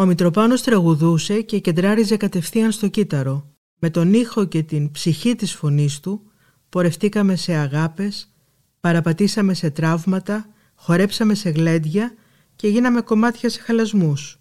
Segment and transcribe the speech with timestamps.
[0.00, 3.54] Ο Μητροπάνος τραγουδούσε και κεντράριζε κατευθείαν στο κύτταρο.
[3.78, 6.30] Με τον ήχο και την ψυχή της φωνής του
[6.68, 8.34] πορευτήκαμε σε αγάπες,
[8.80, 12.14] παραπατήσαμε σε τραύματα, χορέψαμε σε γλέντια
[12.56, 14.40] και γίναμε κομμάτια σε χαλασμούς.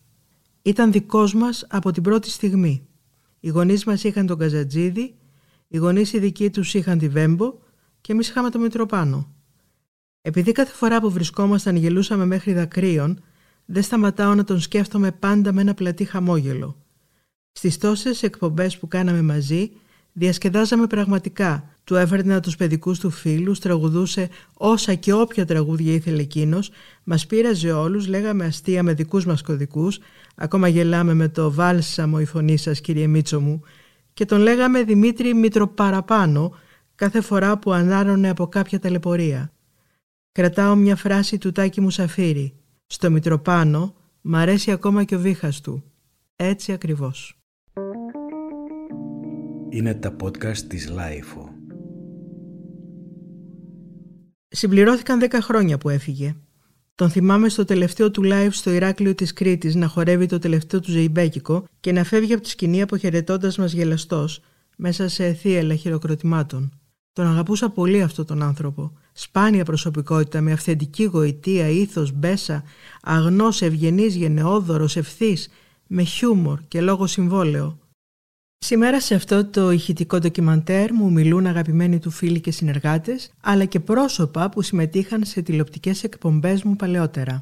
[0.62, 2.88] Ήταν δικός μας από την πρώτη στιγμή.
[3.40, 5.16] Οι γονείς μας είχαν τον Καζατζίδη,
[5.68, 7.54] οι γονείς οι δικοί τους είχαν τη Βέμπο
[8.02, 9.34] και εμείς είχαμε το Μητροπάνο.
[10.22, 13.24] Επειδή κάθε φορά που βρισκόμασταν γελούσαμε μέχρι δακρύων,
[13.72, 16.76] δεν σταματάω να τον σκέφτομαι πάντα με ένα πλατή χαμόγελο.
[17.52, 19.72] Στις τόσες εκπομπές που κάναμε μαζί,
[20.14, 21.70] διασκεδάζαμε πραγματικά.
[21.84, 26.72] Του έφερνα τους παιδικούς του φίλους, τραγουδούσε όσα και όποια τραγούδια ήθελε εκείνος,
[27.04, 30.00] μας πείραζε όλους, λέγαμε αστεία με δικούς μας κωδικούς,
[30.36, 33.62] ακόμα γελάμε με το «Βάλσαμο η φωνή σας κύριε Μίτσο μου»
[34.14, 36.56] και τον λέγαμε Δημήτρη Μητροπαραπάνω
[36.96, 39.52] κάθε φορά που ανάρωνε από κάποια ταλαιπωρία.
[40.32, 42.59] Κρατάω μια φράση του Τάκη Μουσαφίρη.
[42.92, 45.84] Στο Μητροπάνο μ' αρέσει ακόμα και ο βήχας του.
[46.36, 47.40] Έτσι ακριβώς.
[49.70, 51.50] Είναι τα podcast της LiFO.
[54.48, 56.36] Συμπληρώθηκαν 10 χρόνια που έφυγε.
[56.96, 60.92] Τον θυμάμαι στο τελευταίο του live στο Ηράκλειο της Κρήτης να χορεύει το τελευταίο του
[60.92, 64.42] ζεϊμπέκικο και να φεύγει από τη σκηνή αποχαιρετώντας μας γελαστός
[64.78, 66.79] μέσα σε θύελλα χειροκροτημάτων.
[67.20, 68.92] Τον αγαπούσα πολύ αυτόν τον άνθρωπο.
[69.12, 72.64] Σπάνια προσωπικότητα με αυθεντική γοητεία, ήθος, μπέσα,
[73.02, 75.50] αγνός, ευγενής, γενναιόδωρος, ευθύς,
[75.88, 77.80] με χιούμορ και λόγο συμβόλαιο.
[78.58, 83.80] Σήμερα σε αυτό το ηχητικό ντοκιμαντέρ μου μιλούν αγαπημένοι του φίλοι και συνεργάτες, αλλά και
[83.80, 87.42] πρόσωπα που συμμετείχαν σε τηλεοπτικές εκπομπές μου παλαιότερα.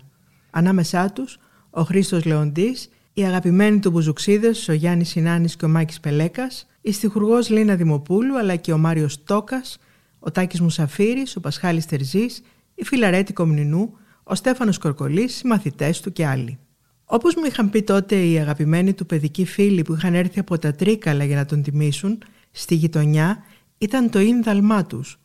[0.50, 6.00] Ανάμεσά τους, ο Χρήστος Λεοντής, οι αγαπημένοι του Μπουζουξίδες, ο Γιάννης Συνάνης και ο Μάκης
[6.00, 9.78] Πελέκας, η στιχουργός Λίνα Δημοπούλου, αλλά και ο Μάριος Τόκας,
[10.20, 12.42] ο Τάκης Μουσαφίρης, ο Πασχάλης Τερζής,
[12.76, 13.94] η Φιλαρέτη Κομνηνού,
[14.24, 16.58] ο Στέφανος Κορκολής, οι μαθητές του και άλλοι.
[17.06, 20.72] Όπως μου είχαν πει τότε οι αγαπημένοι του παιδικοί φίλοι που είχαν έρθει από τα
[20.72, 22.18] Τρίκαλα για να τον τιμήσουν,
[22.52, 23.44] στη γειτονιά
[23.78, 25.20] ήταν το ίνδαλμά τους.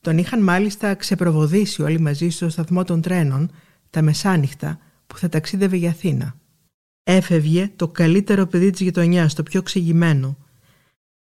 [0.00, 3.50] Τον είχαν μάλιστα ξεπροβοδήσει όλοι μαζί στο σταθμό των τρένων,
[3.90, 6.36] τα μεσάνυχτα, που θα ταξίδευε για Αθήνα.
[7.02, 10.36] Έφευγε το καλύτερο παιδί της γειτονιάς, το πιο ξηγημένο.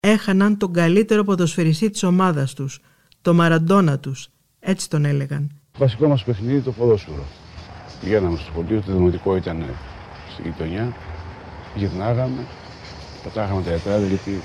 [0.07, 2.79] Έχαναν τον καλύτερο ποδοσφαιριστή της ομάδας τους,
[3.21, 4.27] το Μαραντόνα τους,
[4.59, 5.51] έτσι τον έλεγαν.
[5.77, 7.23] Βασικό μας παιχνίδι το ποδόσφαιρο.
[8.01, 9.65] Πηγαίναμε στο σχολείο, το δημοτικό ήταν
[10.33, 10.95] στη γειτονιά,
[11.75, 12.45] γυρνάγαμε,
[13.23, 14.41] πατάγαμε τα ιατράδια γιατί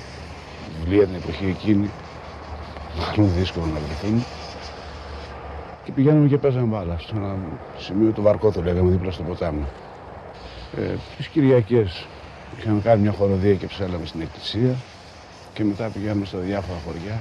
[0.78, 1.90] βιβλία την εποχή εκείνη,
[2.98, 4.24] μάλλον δύσκολο να βρεθούν.
[5.84, 7.36] Και πηγαίναμε και παίζαμε μπάλα στο ένα
[7.78, 9.66] σημείο του Βαρκό το λέγαμε δίπλα στο ποτάμι.
[10.76, 12.06] Ε, τις Κυριακές
[12.58, 14.76] είχαμε κάνει μια χοροδία και ψέλαμε στην εκκλησία
[15.60, 17.20] και μετά πηγαίναμε στα διάφορα χωριά.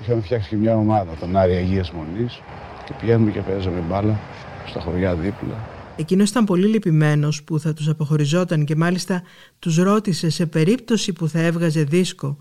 [0.00, 2.40] Είχαμε φτιάξει και μια ομάδα, τον Άρη Αγίας Μονής
[2.84, 4.20] και πηγαίνουμε και παίζαμε μπάλα
[4.66, 5.68] στα χωριά δίπλα.
[5.96, 9.22] Εκείνος ήταν πολύ λυπημένος που θα τους αποχωριζόταν και μάλιστα
[9.58, 12.36] τους ρώτησε σε περίπτωση που θα έβγαζε δίσκο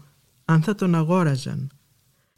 [0.46, 1.70] αν θα τον αγόραζαν.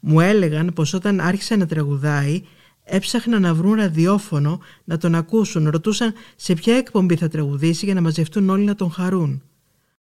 [0.00, 2.42] Μου έλεγαν πως όταν άρχισε να τραγουδάει
[2.84, 8.00] έψαχναν να βρουν ραδιόφωνο να τον ακούσουν, ρωτούσαν σε ποια εκπομπή θα τραγουδήσει για να
[8.00, 9.42] μαζευτούν όλοι να τον χαρούν.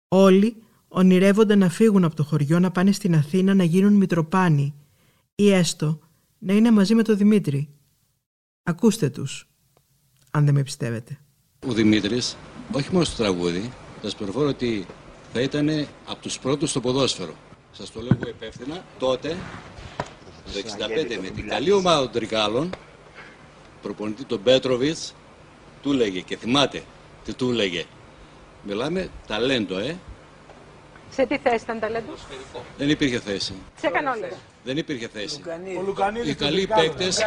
[0.08, 0.56] Όλοι
[0.88, 4.74] ονειρεύονται να φύγουν από το χωριό να πάνε στην Αθήνα να γίνουν Μητροπάνοι
[5.36, 6.00] ή έστω
[6.38, 7.70] να είναι μαζί με τον Δημήτρη.
[8.64, 9.48] Ακούστε τους
[10.32, 11.18] αν δεν με πιστεύετε.
[11.68, 12.38] Ο Δημήτρης,
[12.72, 13.62] όχι μόνο στο τραγούδι,
[13.96, 14.86] θα σας πληροφορώ ότι
[15.34, 17.34] θα ήταν από τους πρώτους στο ποδόσφαιρο.
[17.72, 19.38] Σας το λέω υπεύθυνα, τότε,
[20.54, 22.70] το 65 με την καλή ομάδα των Τρικάλων,
[23.82, 25.16] προπονητή τον Πέτροβιτς,
[25.82, 26.84] του λέγε και θυμάται
[27.24, 27.86] τι του λέγε.
[28.64, 29.98] Μιλάμε ταλέντο, ε.
[31.10, 32.20] Σε τι θέση ήταν ταλέντος;
[32.78, 33.54] Δεν υπήρχε θέση.
[33.80, 34.28] Σε έκανε όλα.
[34.64, 35.42] Δεν υπήρχε θέση.
[36.26, 37.20] Οι καλοί παίκτες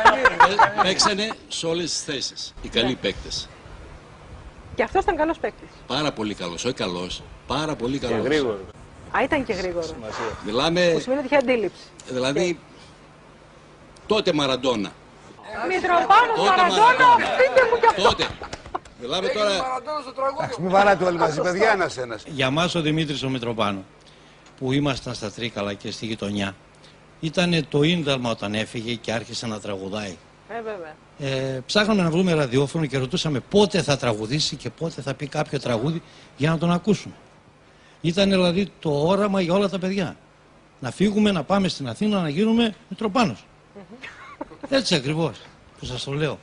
[0.83, 2.55] παίξανε σε όλες τις θέσεις.
[2.63, 3.49] Οι καλοί παίκτες.
[4.75, 5.69] Και αυτός ήταν καλός παίκτης.
[5.87, 6.65] Πάρα πολύ καλός.
[6.65, 7.23] Όχι καλός.
[7.47, 8.23] Πάρα πολύ καλός.
[8.23, 8.61] Και γρήγορος.
[9.17, 9.95] Α, ήταν και γρήγορος.
[10.45, 10.91] Μιλάμε.
[10.93, 11.83] Που σημαίνει ότι είχε αντίληψη.
[12.09, 12.59] Δηλαδή.
[14.07, 14.93] Τότε Μαραντόνα.
[15.69, 18.03] Μητροπάνος Μαραντόνα, πείτε μου κι αυτό.
[18.03, 18.27] Τότε.
[19.01, 19.51] Μιλάμε τώρα.
[20.61, 22.23] Μην βαράτε όλοι μαζί, παιδιά, ένας ένας.
[22.27, 23.85] Για μας ο Δημήτρης ο Μητροπάνο,
[24.59, 26.55] που ήμασταν στα Τρίκαλα και στη γειτονιά,
[27.21, 30.17] ήταν το ίνδαλμα όταν έφυγε και άρχισε να τραγουδάει.
[30.49, 30.95] Ε, βέβαια.
[31.19, 35.61] Ε, ψάχναμε να βρούμε ραδιόφωνο και ρωτούσαμε πότε θα τραγουδήσει και πότε θα πει κάποιο
[35.61, 36.03] τραγούδι
[36.37, 37.15] για να τον ακούσουμε.
[38.01, 40.17] Ήταν δηλαδή το όραμα για όλα τα παιδιά.
[40.81, 43.45] Να φύγουμε, να πάμε στην Αθήνα, να γίνουμε Μητροπάνος.
[44.69, 45.41] Έτσι ακριβώς
[45.79, 46.39] που σας το λέω.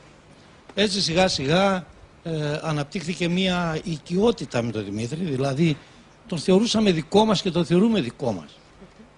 [0.74, 1.86] Έτσι σιγά σιγά
[2.28, 5.78] ε, αναπτύχθηκε μια οικειότητα με τον Δημήτρη, δηλαδή
[6.28, 8.60] τον θεωρούσαμε δικό μας και τον θεωρούμε δικό μας.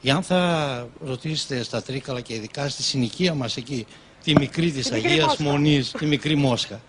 [0.01, 3.85] Για αν θα ρωτήσετε στα Τρίκαλα και ειδικά στη συνοικία μας εκεί,
[4.23, 6.81] τη μικρή της Αγίας Μονής, τη μικρή Μόσχα,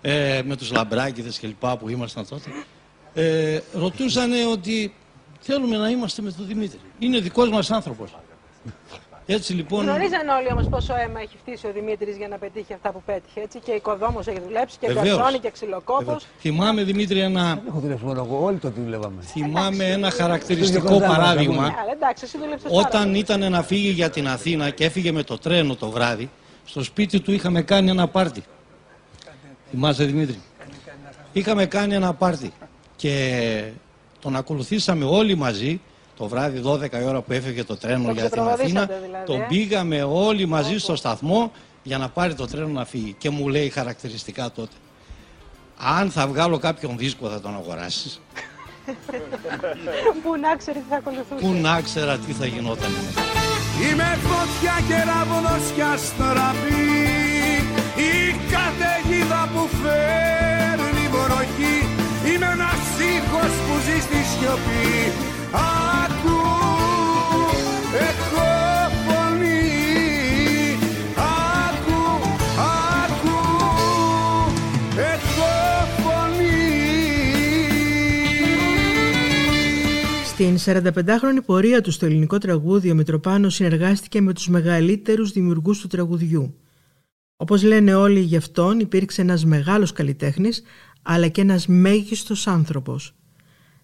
[0.00, 2.50] ε, με τους λαμπράκηδες και λοιπά που ήμασταν τότε,
[3.14, 4.94] ε, ρωτούσανε ότι
[5.40, 6.78] θέλουμε να είμαστε με τον Δημήτρη.
[6.98, 8.10] Είναι δικός μας άνθρωπος.
[9.32, 9.82] Έτσι λοιπόν.
[9.84, 13.40] Γνωρίζαν όλοι όμως πόσο αίμα έχει φτύσει ο Δημήτρης για να πετύχει αυτά που πέτυχε.
[13.40, 13.58] Έτσι.
[13.58, 15.16] Και οικοδόμο έχει δουλέψει και Βεβαίως.
[15.16, 16.26] καρσόνι και ξυλοκόπος.
[16.40, 19.22] Θυμάμαι Δημήτρη ένα, Δεν έχω δουλέψει μόνο εγώ, όλοι το δουλεύαμε.
[19.22, 21.64] θυμάμαι ένα χαρακτηριστικό Στον Νικολάου, παράδειγμα.
[21.64, 25.38] Αλλά εντάξει, εσύ δούλεψες Όταν ήταν να φύγει για την Αθήνα και έφυγε με το
[25.38, 26.30] τρένο το βράδυ,
[26.64, 28.42] στο σπίτι του είχαμε κάνει ένα πάρτι.
[29.70, 30.40] Θυμάσαι Δημήτρη;
[31.32, 32.52] Είχαμε κάνει ένα πάρτι
[32.96, 33.62] και
[34.20, 35.80] τον ακολουθήσαμε όλοι μαζί
[36.20, 39.00] το βράδυ 12 η ώρα που έφυγε το τρένο Το για την ξεπροβοδίσατε Αθήνα.
[39.06, 39.46] δηλαδή, τον ε.
[39.48, 41.52] πήγαμε όλοι μαζί στο σταθμό
[41.82, 43.14] για να πάρει το τρένο να φύγει.
[43.18, 44.74] Και μου λέει χαρακτηριστικά τότε.
[45.98, 48.20] Αν θα βγάλω κάποιον δίσκο θα τον αγοράσεις.
[50.22, 51.40] Πού να ξέρει τι θα ακολουθούσε.
[51.40, 52.90] Πού να ξέρα τι θα γινόταν.
[53.90, 56.88] Είμαι φωτιά και ράβδος κι αστραπή
[58.12, 58.14] Η
[58.52, 61.76] καταιγίδα που φέρνει βροχή
[62.28, 62.82] Είμαι ένας
[63.14, 65.28] ήχος που ζει στη σιωπή
[80.40, 85.86] Στην 45χρονη πορεία του στο ελληνικό τραγούδι, ο Μητροπάνος συνεργάστηκε με τους μεγαλύτερους δημιουργούς του
[85.86, 86.54] τραγουδιού.
[87.36, 90.62] Όπως λένε όλοι γι' αυτόν, υπήρξε ένας μεγάλος καλλιτέχνης,
[91.02, 93.14] αλλά και ένας μέγιστος άνθρωπος.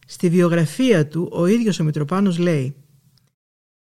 [0.07, 2.77] Στη βιογραφία του, ο ίδιος ο Μητροπάνος λέει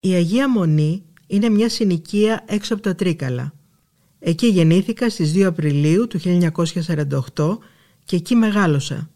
[0.01, 3.53] «Η Αγία Μονή είναι μια συνοικία έξω από τα Τρίκαλα.
[4.19, 7.59] Εκεί γεννήθηκα στις 2 Απριλίου του 1948
[8.05, 9.11] και εκεί μεγάλωσα.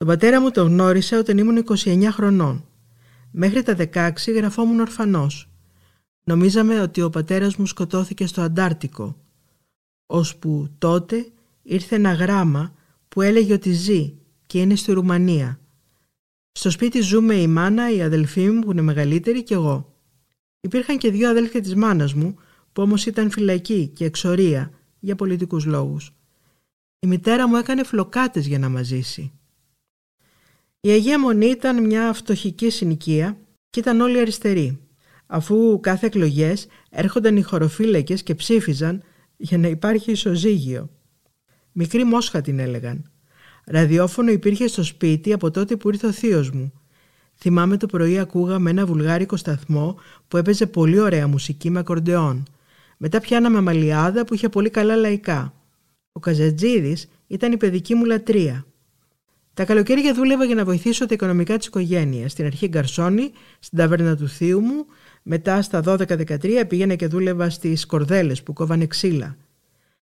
[0.00, 2.64] Τον πατέρα μου τον γνώρισα όταν ήμουν 29 χρονών.
[3.30, 5.48] Μέχρι τα 16 γραφόμουν ορφανός.
[6.24, 9.16] Νομίζαμε ότι ο πατέρας μου σκοτώθηκε στο Αντάρτικο.
[10.06, 11.26] Ώσπου τότε
[11.62, 12.74] ήρθε ένα γράμμα
[13.08, 14.14] που έλεγε ότι ζει
[14.46, 15.60] και είναι στη Ρουμανία.
[16.52, 19.94] Στο σπίτι ζούμε η μάνα, η αδελφή μου που είναι μεγαλύτερη και εγώ.
[20.60, 22.34] Υπήρχαν και δύο αδέλφια της μάνας μου
[22.72, 24.70] που όμως ήταν φυλακή και εξορία
[25.00, 26.14] για πολιτικούς λόγους.
[26.98, 29.32] Η μητέρα μου έκανε φλοκάτες για να μας ζήσει.
[30.82, 33.36] Η Αγία Μονή ήταν μια φτωχική συνοικία
[33.70, 34.78] και ήταν όλοι αριστεροί.
[35.26, 39.02] Αφού κάθε εκλογές έρχονταν οι χωροφύλακες και ψήφιζαν
[39.36, 40.90] για να υπάρχει ισοζύγιο.
[41.72, 43.10] Μικρή μόσχα την έλεγαν.
[43.64, 46.72] Ραδιόφωνο υπήρχε στο σπίτι από τότε που ήρθε ο θείος μου.
[47.34, 49.98] Θυμάμαι το πρωί ακούγαμε ένα βουλγάρικο σταθμό
[50.28, 52.42] που έπαιζε πολύ ωραία μουσική με ακορντεόν.
[52.96, 55.54] Μετά πιάναμε μαλλιάδα που είχε πολύ καλά λαϊκά.
[56.12, 58.64] Ο Καζατζίδης ήταν η παιδική μου λατρεία.
[59.60, 62.28] Τα καλοκαίρια δούλευα για να βοηθήσω τα οικονομικά της οικογένεια.
[62.28, 64.86] Στην αρχή γκαρσόνι, στην ταβέρνα του θείου μου,
[65.22, 69.36] μετά στα 12-13 πήγαινα και δούλευα στις κορδέλες που κόβανε ξύλα.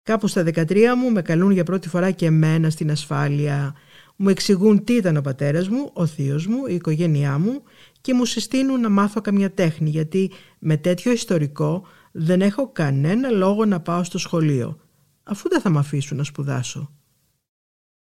[0.03, 3.75] Κάπου στα 13 μου με καλούν για πρώτη φορά και εμένα στην ασφάλεια.
[4.15, 7.63] Μου εξηγούν τι ήταν ο πατέρας μου, ο θείος μου, η οικογένειά μου
[8.01, 13.65] και μου συστήνουν να μάθω καμιά τέχνη γιατί με τέτοιο ιστορικό δεν έχω κανένα λόγο
[13.65, 14.79] να πάω στο σχολείο
[15.23, 17.00] αφού δεν θα με αφήσουν να σπουδάσω.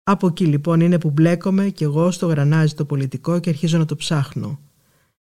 [0.07, 3.85] Από εκεί λοιπόν είναι που μπλέκομαι κι εγώ στο γρανάζι το πολιτικό και αρχίζω να
[3.85, 4.61] το ψάχνω.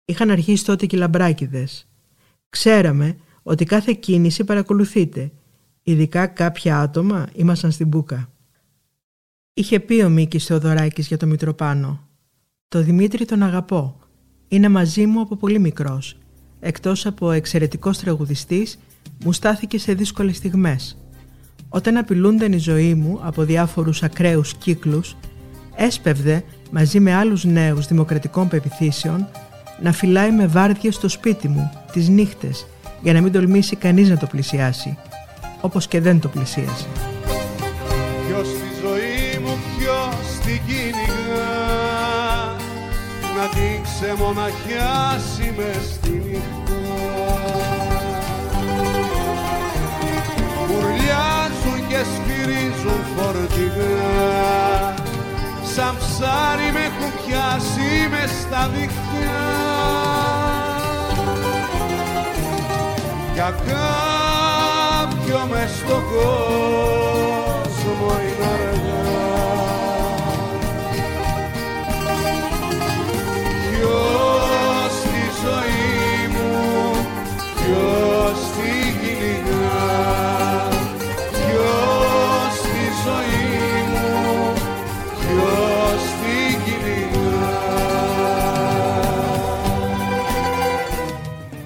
[0.05, 1.87] Είχαν αρχίσει τότε και οι λαμπράκιδες.
[2.49, 5.31] Ξέραμε ότι κάθε κίνηση παρακολουθείται.
[5.83, 8.29] Ειδικά κάποια άτομα ήμασταν στην μπούκα.
[9.53, 12.07] Είχε πει ο Μίκης Θεοδωράκης για το Μητροπάνο.
[12.67, 13.99] Το Δημήτρη τον αγαπώ.
[14.47, 16.17] Είναι μαζί μου από πολύ μικρός.
[16.59, 18.79] Εκτός από εξαιρετικός τραγουδιστής,
[19.23, 21.00] μου στάθηκε σε δύσκολες στιγμές.
[21.73, 25.15] Όταν απειλούνταν η ζωή μου από διάφορους ακραίους κύκλους,
[25.75, 29.27] έσπευδε μαζί με άλλους νέους δημοκρατικών πεπιθήσεων
[29.81, 32.67] να φυλάει με βάρδιες στο σπίτι μου τις νύχτες
[33.01, 34.97] για να μην τολμήσει κανείς να το πλησιάσει,
[35.61, 36.87] όπως και δεν το πλησίασε.
[38.27, 41.51] Ποιος στη ζωή μου ποιος την κυνηγά
[43.37, 45.99] Να την ξεμοναχιάσει μες
[52.01, 54.95] Ουρλιάζουν και σφυρίζουν φορτηγά.
[55.75, 59.41] Σαν ψάρι με έχουν πιάσει μες στα δίχτυα
[63.33, 68.70] Για κάποιο μες στον κόσμο είναι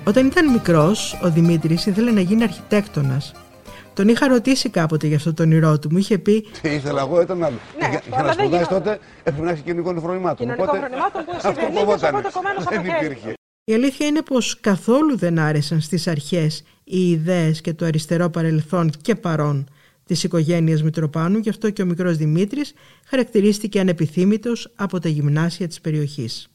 [0.07, 3.31] Όταν ήταν μικρός, ο Δημήτρης ήθελε να γίνει αρχιτέκτονας.
[3.93, 5.89] Τον είχα ρωτήσει κάποτε για αυτό το όνειρό του.
[5.91, 6.45] Μου είχε πει.
[6.61, 7.55] Τι ήθελα εγώ ήταν άλλο.
[7.81, 8.83] Ναι, για, αυτό, για αλλά να δεν σπουδάσεις γινόταν.
[8.83, 10.35] τότε έπρεπε να έχεις κοινωνικών φρονημάτων.
[10.37, 12.09] Κοινωνικών φρονημάτων που εσύ αυτό δεν είχες, φοβόταν.
[12.15, 13.05] οπότε κομμένος από Δεν το χέρι.
[13.05, 13.33] υπήρχε.
[13.63, 18.91] Η αλήθεια είναι πως καθόλου δεν άρεσαν στις αρχές οι ιδέες και το αριστερό παρελθόν
[19.01, 19.67] και παρόν
[20.05, 22.73] της οικογένειας Μητροπάνου, γι' αυτό και ο μικρός Δημήτρης
[23.09, 26.47] χαρακτηρίστηκε ανεπιθύμητος από τα γυμνάσια της περιοχής.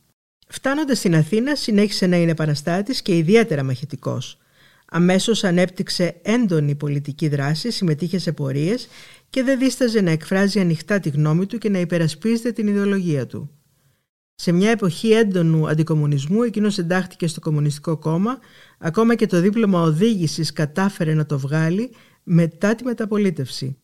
[0.53, 4.39] Φτάνοντας στην Αθήνα συνέχισε να είναι επαναστάτης και ιδιαίτερα μαχητικός.
[4.87, 8.89] Αμέσως ανέπτυξε έντονη πολιτική δράση, συμμετείχε σε πορείες
[9.31, 13.51] και δεν δίσταζε να εκφράζει ανοιχτά τη γνώμη του και να υπερασπίζεται την ιδεολογία του.
[14.35, 18.39] Σε μια εποχή έντονου αντικομουνισμού εκείνος εντάχθηκε στο Κομμουνιστικό Κόμμα,
[18.79, 21.91] ακόμα και το δίπλωμα οδήγησης κατάφερε να το βγάλει
[22.23, 23.77] μετά τη μεταπολίτευση.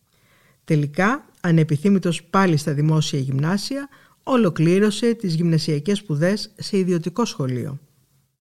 [0.64, 3.88] Τελικά, ανεπιθύμητος πάλι στα δημόσια γυμνάσια,
[4.28, 7.78] ολοκλήρωσε τις γυμνασιακές σπουδές σε ιδιωτικό σχολείο.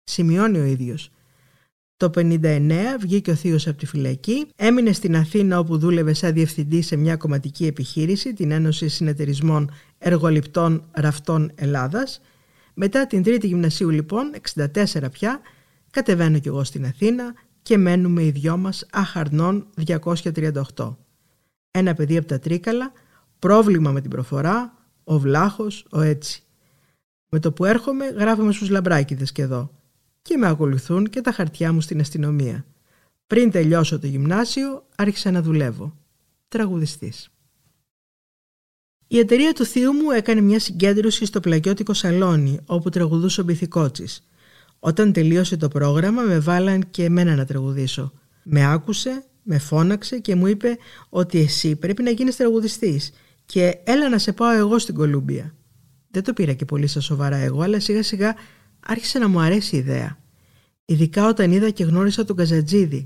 [0.04, 1.12] Σημειώνει ο ίδιος.
[1.98, 6.82] Το 59 βγήκε ο θείος από τη φυλακή, έμεινε στην Αθήνα όπου δούλευε σαν διευθυντή
[6.82, 12.22] σε μια κομματική επιχείρηση, την Ένωση Συνεταιρισμών Εργοληπτών Ραφτών Ελλάδας.
[12.74, 15.40] Μετά την τρίτη γυμνασίου λοιπόν, 64 πια,
[15.92, 20.96] κατεβαίνω κι εγώ στην Αθήνα και μένουμε οι δυο μας αχαρνών 238.
[21.72, 22.92] Ένα παιδί από τα Τρίκαλα,
[23.40, 26.44] πρόβλημα με την προφορά, ο Βλάχος, ο έτσι.
[27.30, 29.72] Με το που έρχομαι γράφουμε στους λαμπράκιδες και εδώ
[30.22, 32.66] και με ακολουθούν και τα χαρτιά μου στην αστυνομία.
[33.28, 35.98] Πριν τελειώσω το γυμνάσιο άρχισα να δουλεύω.
[36.48, 37.30] Τραγουδιστής.
[39.08, 44.28] Η εταιρεία του θείου μου έκανε μια συγκέντρωση στο πλαγιώτικο σαλόνι όπου τραγουδούσε ο Μπιθικότσης.
[44.80, 48.12] Όταν τελείωσε το πρόγραμμα με βάλαν και εμένα να τραγουδήσω.
[48.44, 50.78] Με άκουσε, με φώναξε και μου είπε
[51.10, 53.12] ότι εσύ πρέπει να γίνεις τραγουδιστής
[53.46, 55.56] και έλα να σε πάω εγώ στην Κολούμπια.
[56.12, 58.36] Δεν το πήρα και πολύ στα σοβαρά εγώ, αλλά σιγά σιγά
[58.80, 60.18] άρχισε να μου αρέσει η ιδέα.
[60.86, 63.06] Ειδικά όταν είδα και γνώρισα τον Καζατζίδη.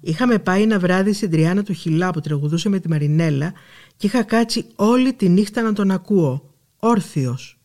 [0.00, 3.52] Είχαμε πάει ένα βράδυ στην Τριάνα του Χιλά που τραγουδούσε με τη Μαρινέλα
[3.96, 7.58] και είχα κάτσει όλη τη νύχτα να τον ακούω, όρθιος,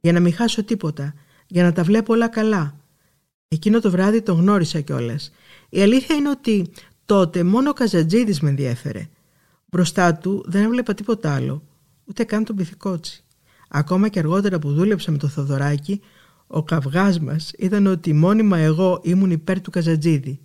[0.00, 1.14] για να μην χάσω τίποτα,
[1.46, 2.76] για να τα βλέπω όλα καλά.
[3.48, 5.32] Εκείνο το βράδυ τον γνώρισα κιόλας.
[5.68, 6.70] Η αλήθεια είναι ότι
[7.04, 9.08] τότε μόνο ο Καζατζίδης με ενδιέφερε.
[9.72, 11.62] Μπροστά του δεν έβλεπα τίποτα άλλο,
[12.04, 13.24] ούτε καν τον πυθικότσι.
[13.68, 16.00] Ακόμα και αργότερα που δούλεψα με το Θοδωράκι,
[16.46, 20.40] ο καυγάς μας ήταν ότι μόνιμα εγώ ήμουν υπέρ του Καζατζίδη.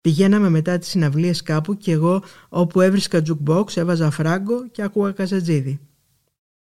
[0.00, 5.80] Πηγαίναμε μετά τις συναυλίες κάπου και εγώ όπου έβρισκα jukebox έβαζα φράγκο και άκουγα Καζατζίδη.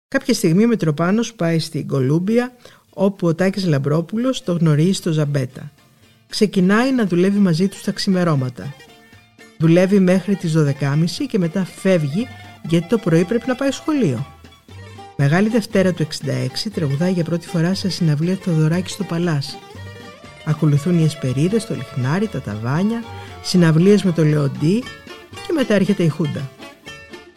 [0.07, 2.55] Κάποια στιγμή ο Μητροπάνος πάει στην Κολούμπια
[2.93, 5.71] όπου ο Τάκης Λαμπρόπουλος το γνωρίζει στο Ζαμπέτα.
[6.29, 8.73] Ξεκινάει να δουλεύει μαζί του στα ξημερώματα.
[9.61, 10.71] Δουλεύει μέχρι τις 12.30
[11.29, 12.27] και μετά φεύγει
[12.63, 14.25] γιατί το πρωί πρέπει να πάει σχολείο.
[15.15, 16.07] Μεγάλη Δευτέρα του 66
[16.73, 19.57] τραγουδάει για πρώτη φορά σε συναυλία Θοδωράκη στο Παλάς.
[20.45, 23.03] Ακολουθούν οι Εσπερίδες, το Λιχνάρι, τα Ταβάνια,
[23.41, 24.83] συναυλίες με το Λεοντί
[25.47, 26.49] και μετά έρχεται η Χούντα.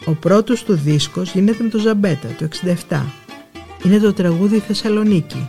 [0.04, 2.48] Ο πρώτος του δίσκος γίνεται με το Ζαμπέτα το
[2.88, 3.02] 67.
[3.84, 5.48] Είναι το τραγούδι Θεσσαλονίκη.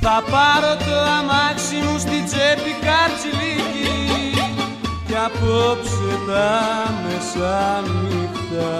[0.00, 3.79] Θα πάρω το αμάξι μου στη τσέπη καρτσιλίκη Κι
[5.24, 6.50] απόψε τα
[7.04, 8.72] μεσάνυχτα.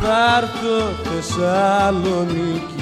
[0.00, 0.78] Θα έρθω
[1.10, 2.74] Θεσσαλονίκη.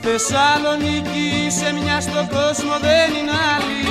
[0.00, 3.82] Θεσσαλονίκη σε μια στον κόσμο δεν είναι άλλη.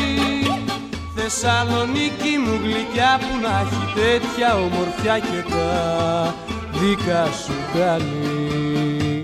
[1.16, 6.36] Θεσσαλονίκη μου γλυκιά που να έχει τέτοια ομορφιά και τα
[6.80, 9.24] δικά σου κάνει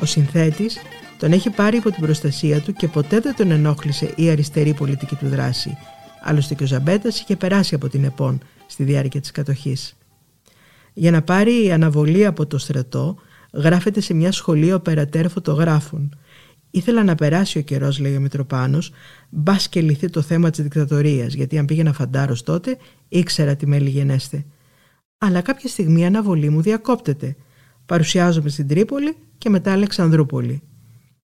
[0.00, 0.80] Ο συνθέτης
[1.18, 5.14] τον έχει πάρει υπό την προστασία του και ποτέ δεν τον ενόχλησε η αριστερή πολιτική
[5.14, 5.76] του δράση.
[6.22, 9.96] Άλλωστε και ο Ζαμπέτας είχε περάσει από την ΕΠΟΝ στη διάρκεια της κατοχής.
[10.92, 13.16] Για να πάρει αναβολή από το στρατό,
[13.52, 16.18] γράφεται σε μια σχολή οπερατέρ φωτογράφων.
[16.70, 18.92] Ήθελα να περάσει ο καιρός, λέει ο Μητροπάνος,
[19.30, 22.76] μπας και λυθεί το θέμα της δικτατορίας, γιατί αν πήγαινα φαντάρος τότε,
[23.08, 24.44] ήξερα τι μέλη γενέστε.
[25.18, 27.36] Αλλά κάποια στιγμή η αναβολή μου διακόπτεται.
[27.86, 30.62] Παρουσιάζομαι στην Τρίπολη και μετά Αλεξανδρούπολη.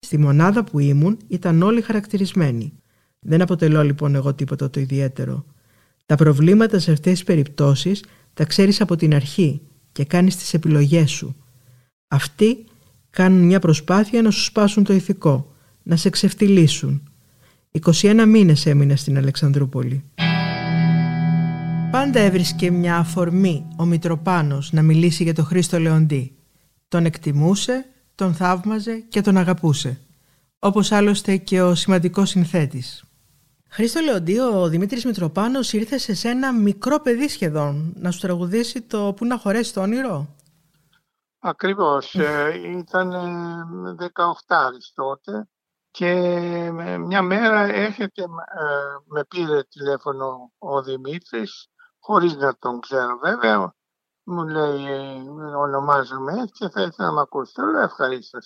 [0.00, 2.72] Στη μονάδα που ήμουν ήταν όλοι χαρακτηρισμένοι.
[3.20, 5.44] Δεν αποτελώ λοιπόν εγώ τίποτα το ιδιαίτερο.
[6.06, 8.04] Τα προβλήματα σε αυτές τις περιπτώσεις
[8.34, 9.60] τα ξέρεις από την αρχή
[9.92, 11.36] και κάνεις τις επιλογές σου.
[12.08, 12.64] Αυτοί
[13.10, 15.52] κάνουν μια προσπάθεια να σου σπάσουν το ηθικό,
[15.82, 17.02] να σε ξεφτυλίσουν.
[17.84, 20.04] 21 μήνες έμεινα στην Αλεξανδρούπολη.
[21.90, 26.32] Πάντα έβρισκε μια αφορμή ο Μητροπάνος να μιλήσει για τον Χρήστο Λεοντή.
[26.88, 27.86] Τον εκτιμούσε,
[28.20, 30.00] τον θαύμαζε και τον αγαπούσε.
[30.58, 33.04] Όπως άλλωστε και ο σημαντικός συνθέτης.
[33.68, 39.12] Χρήστο Λεοντή, ο Δημήτρης Μητροπάνος ήρθε σε σένα μικρό παιδί σχεδόν να σου τραγουδήσει το
[39.16, 40.26] «Πού να χωρέσει το όνειρο».
[41.38, 42.14] Ακριβώς.
[42.14, 43.10] Ε, ήταν
[43.96, 45.48] 18 τότε
[45.90, 46.12] Και
[47.06, 48.26] μια μέρα έρχεται, ε,
[49.04, 53.74] με πήρε τηλέφωνο ο Δημήτρης, χωρίς να τον ξέρω βέβαια,
[54.30, 57.54] μου λέει ονομάζομαι έτσι και θα ήθελα να με ακούσει.
[57.54, 58.38] Το λέω ευχαρίστω.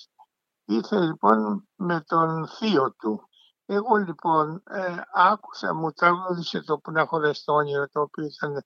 [0.64, 3.28] Ήρθε λοιπόν με τον θείο του.
[3.66, 8.64] Εγώ λοιπόν ε, άκουσα, μου τραγούδισε το που να χωρέσει το όνειρο το οποίο ήταν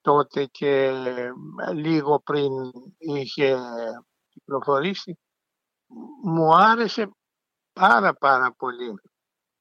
[0.00, 1.32] τότε και ε,
[1.72, 2.52] λίγο πριν
[2.98, 3.58] είχε
[4.28, 5.18] κυκλοφορήσει.
[6.24, 7.10] Μου άρεσε
[7.72, 8.94] πάρα πάρα πολύ.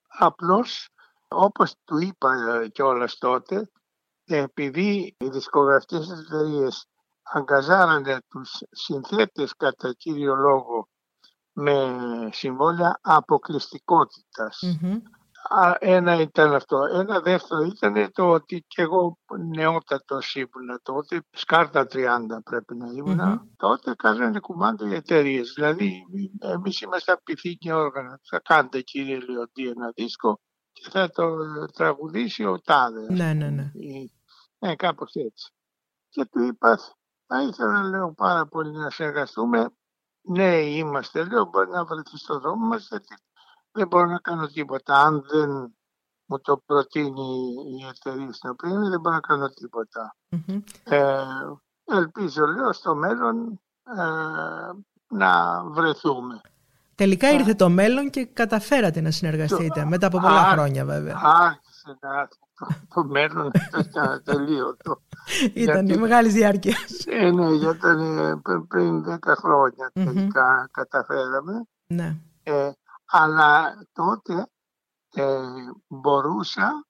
[0.08, 0.90] Απλώς
[1.28, 3.72] όπως του είπα ε, κιόλας τότε,
[4.24, 6.88] επειδή οι δισκογραφικές εταιρείες
[7.24, 10.88] αγκαζάρανε τους συνθέτες κατά κύριο λόγο
[11.54, 11.96] με
[12.32, 13.00] συμβόλαια
[15.80, 16.84] Ένα ήταν αυτό.
[16.84, 19.18] Ένα δεύτερο ήταν το ότι και εγώ
[19.56, 21.98] νεότατο ήμουνα τότε, σκάρτα 30
[22.44, 25.54] πρέπει να ήμουνα, τότε κάνανε κουμάντο οι εταιρείες.
[25.56, 26.06] Δηλαδή,
[26.40, 28.20] εμείς είμαστε απειθήκια όργανα.
[28.30, 30.40] Θα κάνετε κύριε Λιωτή ένα δίσκο
[30.72, 31.26] και θα το
[31.74, 33.14] τραγουδήσει ο Τάδε.
[33.14, 33.72] Ναι, ναι, ναι.
[34.60, 35.54] Ναι, κάπως έτσι.
[36.10, 36.80] Και του είπα,
[37.34, 39.70] θα ήθελα λέω πάρα πολύ να συνεργαστούμε.
[40.22, 43.16] Ναι, είμαστε, λέω, μπορεί να βρεθεί στο δρόμο μας, γιατί
[43.72, 44.96] δεν μπορώ να κάνω τίποτα.
[44.96, 45.76] Αν δεν
[46.26, 49.50] μου το προτείνει η εταιρεία στην οποία είναι, δεν μπορώ να κάνω
[50.84, 51.24] Ε,
[51.86, 54.04] ελπίζω, λέω, στο μέλλον ε,
[55.08, 56.42] να βρεθούμε.
[56.96, 61.22] Τελικά ήρθε το μέλλον και καταφέρατε να συνεργαστείτε, μετά από πολλά χρόνια βέβαια.
[61.24, 62.28] Άρχισε να
[62.94, 63.52] το μέλλον
[63.90, 65.02] ήταν ατελείωτο.
[65.54, 67.06] Ήταν γιατί, μεγάλη διάρκειας.
[67.06, 71.66] Ε, ναι, ήταν πριν 10 χρόνια τελικά καταφέραμε.
[71.88, 72.16] Ναι.
[72.44, 72.72] Ε,
[73.06, 74.48] αλλά τότε
[75.14, 75.42] ε,
[75.88, 76.86] μπορούσα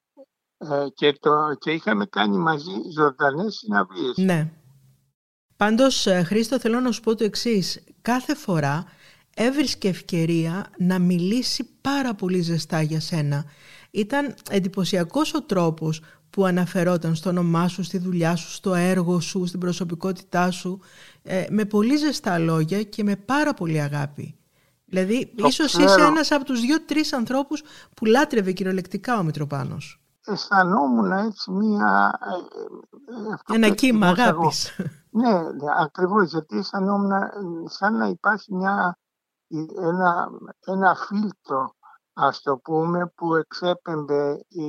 [0.57, 4.17] ε, και, το, και είχαμε κάνει μαζί ζωντανές συναυλίες.
[4.17, 4.51] Ναι.
[5.57, 7.83] Πάντως, ε, Χρήστο, θέλω να σου πω το εξής.
[8.01, 8.85] Κάθε φορά
[9.35, 13.45] έβρισκε ευκαιρία να μιλήσει πάρα πολύ ζεστά για σένα.
[13.95, 19.45] Ήταν εντυπωσιακός ο τρόπος που αναφερόταν στο όνομά σου, στη δουλειά σου, στο έργο σου,
[19.45, 20.79] στην προσωπικότητά σου,
[21.23, 24.37] ε, με πολύ ζεστά λόγια και με πάρα πολύ αγάπη.
[24.85, 25.83] Δηλαδή, το ίσως ξέρω.
[25.83, 27.63] είσαι ένας από τους δύο-τρεις ανθρώπους
[27.95, 30.01] που λάτρευε κυριολεκτικά ο Μητροπάνος.
[30.25, 32.19] Αισθανόμουν έτσι μία...
[33.49, 34.75] Ε, ε, Ένα κύμα αγάπης.
[35.09, 37.11] Ναι, ναι, ακριβώς, γιατί αισθανόμουν
[37.65, 38.97] σαν να υπάρχει μια,
[39.81, 40.29] ένα,
[40.65, 41.75] ένα φίλτρο
[42.13, 44.67] ας το πούμε, που εξέπεμπε η,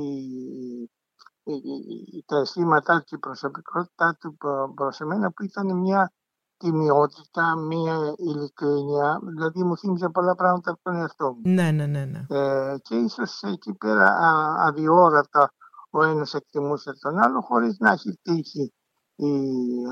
[1.43, 4.37] η, τα αισθήματά και η προσωπικότητά του
[4.75, 6.11] προς εμένα που ήταν μια
[6.57, 11.41] τιμιότητα, μια ειλικρίνεια, δηλαδή μου θύμιζε πολλά πράγματα από τον εαυτό μου.
[11.43, 12.05] Ναι, ναι, ναι.
[12.05, 12.25] ναι.
[12.29, 14.15] Ε, και ίσως εκεί πέρα
[14.59, 15.53] αδιόρατα
[15.89, 18.73] ο ένας εκτιμούσε τον άλλο χωρίς να έχει τύχει
[19.15, 19.31] η,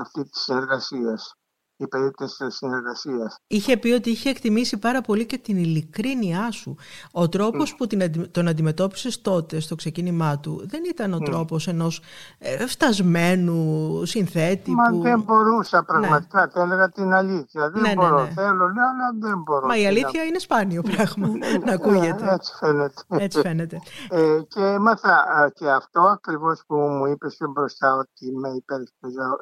[0.00, 1.18] αυτή της συνεργασία
[1.76, 3.38] η περίπτωση της συνεργασίας.
[3.46, 6.76] Είχε πει ότι είχε εκτιμήσει πάρα πολύ και την ειλικρίνειά σου.
[7.12, 7.74] Ο τρόπος mm.
[7.76, 11.24] που την, τον αντιμετώπισες τότε στο ξεκίνημά του δεν ήταν ο mm.
[11.24, 12.02] τρόπος ενός
[12.38, 14.70] ε, φτασμένου συνθέτη.
[14.70, 15.00] Μα που...
[15.00, 15.84] δεν μπορούσα ναι.
[15.84, 16.50] πραγματικά, ναι.
[16.50, 17.70] θα έλεγα την αλήθεια.
[17.70, 18.30] Δεν ναι, μπορώ, ναι, ναι.
[18.30, 19.66] θέλω, λέω, αλλά δεν μπορώ.
[19.66, 21.28] Μα η αλήθεια είναι σπάνιο πράγμα
[21.64, 22.32] να ακούγεται.
[22.32, 23.02] Έτσι φαίνεται.
[23.08, 23.80] Έτσι φαίνεται.
[24.10, 28.32] ε, και έμαθα και αυτό ακριβώς που μου είπες πιο μπροστά ότι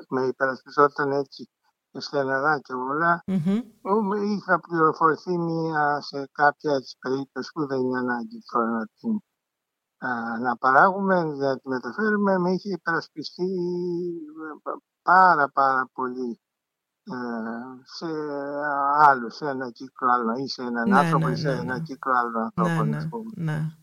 [0.09, 1.49] με υπερασπιζόταν έτσι
[2.01, 3.25] στεναρά και όλα.
[4.23, 9.21] Είχα πληροφορηθεί μία σε κάποια της περίπτωσης που δεν είναι ανάγκη τώρα να την
[10.41, 13.49] να παράγουμε, να τη μεταφέρουμε, με είχε υπερασπιστεί
[15.03, 16.41] πάρα πάρα πολύ
[17.05, 17.15] ε,
[17.83, 18.07] σε
[18.99, 21.75] άλλου, σε ένα κύκλο άλλο ή σε έναν ναι, άνθρωπο ναι, ή σε ναι, ένα
[21.75, 21.81] ναι.
[21.81, 22.89] κύκλο άλλων ανθρώπων.
[22.89, 23.77] Ναι, ναι.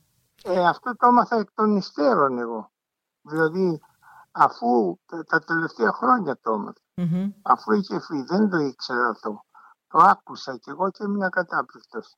[0.44, 2.72] Ε, αυτό το έμαθα εκ των υστέρων εγώ.
[3.22, 3.82] Δηλαδή,
[4.32, 6.82] αφού τα τελευταία χρόνια το έμαθα.
[7.00, 7.34] Mm-hmm.
[7.42, 9.44] Αφού είχε φύγει, δεν το ήξερα αυτό.
[9.88, 12.16] Το άκουσα και εγώ και έμεινα κατάπληκτος.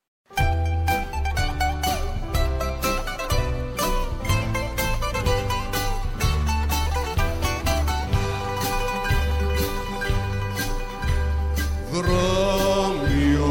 [11.91, 13.47] Δρόμιο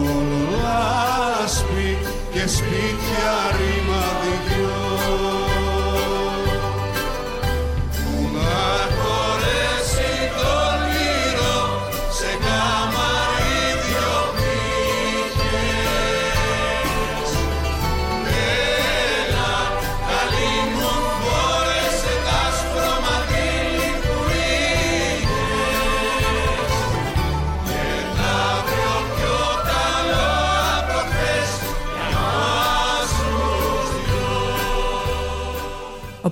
[0.62, 1.96] λάσπη
[2.32, 3.69] και σπίτια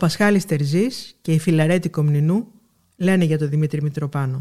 [0.05, 2.39] Πασχάλης Τερζής και η Φιλαρέτη Κομνηνού
[3.07, 4.39] λένε για τον Δημήτρη Μητροπάνο.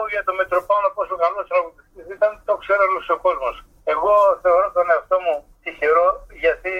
[0.00, 3.56] Όχι για τον Μητροπάνο πόσο καλός τραγουδιστής ήταν, το ξέρω όλος ο κόσμος.
[3.94, 6.08] Εγώ θεωρώ τον εαυτό μου τυχερό
[6.44, 6.72] γιατί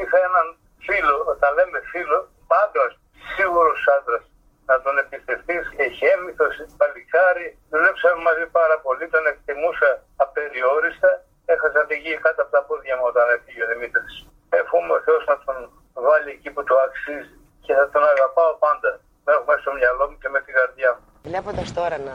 [0.00, 0.46] είχα έναν
[0.86, 2.18] φίλο, όταν λέμε φίλο,
[2.52, 2.90] πάντως
[3.34, 4.24] σίγουρος άντρας
[4.68, 7.48] να τον εμπιστευτείς, εχέμηθος, παλικάρι.
[7.72, 9.90] Δουλέψαμε μαζί πάρα πολύ, τον εκτιμούσα
[10.24, 11.10] απεριόριστα.
[11.54, 14.14] Έχασα τη γη κάτω από τα πόδια μου όταν έφυγε ο Δημήτρης.
[14.58, 15.58] Έφού ο Θεός να τον
[16.06, 17.34] βάλει εκεί που το αξίζει
[17.64, 18.90] και θα τον αγαπάω πάντα.
[19.24, 21.02] Με έχω μέσα στο μυαλό μου και με την καρδιά μου.
[21.30, 22.14] Βλέποντας τώρα να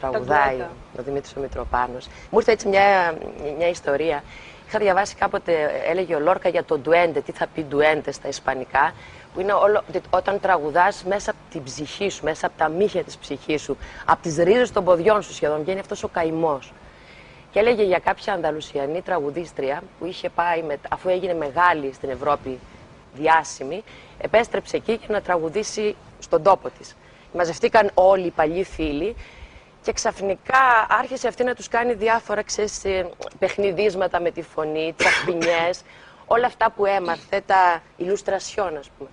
[0.00, 0.58] τραγουδάει
[0.98, 3.14] ο Δημήτρης ο Μητροπάνος, μου ήρθε έτσι μια,
[3.58, 4.22] μια ιστορία.
[4.66, 5.52] Είχα διαβάσει κάποτε,
[5.86, 8.94] έλεγε ο Λόρκα για το ντουέντε, τι θα πει ντουέντε στα Ισπανικά,
[9.34, 13.16] που είναι όλο, όταν τραγουδάς μέσα από την ψυχή σου, μέσα από τα μύχια της
[13.16, 16.72] ψυχής σου, από τις ρίζες των ποδιών σου σχεδόν, βγαίνει αυτός ο καημός.
[17.50, 22.58] Και έλεγε για κάποια Ανδαλουσιανή τραγουδίστρια που είχε πάει, με, αφού έγινε μεγάλη στην Ευρώπη,
[23.14, 23.84] διάσημη,
[24.18, 26.96] επέστρεψε εκεί για να τραγουδήσει στον τόπο της.
[27.32, 29.16] Μαζευτήκαν όλοι οι παλιοί φίλοι
[29.82, 35.82] και ξαφνικά άρχισε αυτή να τους κάνει διάφορα ξέρεις, ε, παιχνιδίσματα με τη φωνή, τσαχπινιές,
[36.26, 39.10] όλα αυτά που έμαθε, τα ηλουστρασιόν ας πούμε.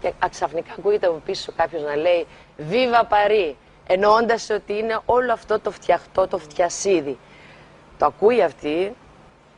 [0.00, 2.26] Και ξαφνικά ακούγεται από πίσω κάποιος να λέει
[2.56, 7.18] Βίβα Παρί, εννοώντας ότι είναι όλο αυτό το φτιαχτό, το φτιασίδι.
[7.98, 8.94] Το ακούει αυτή,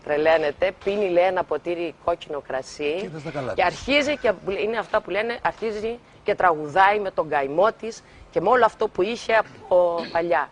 [0.04, 3.10] τρελαίνεται, πίνει λέει ένα ποτήρι κόκκινο κρασί
[3.54, 8.40] και, αρχίζει και είναι αυτά που λένε, αρχίζει και τραγουδάει με τον καημό της και
[8.40, 10.50] με όλο αυτό που είχε από παλιά.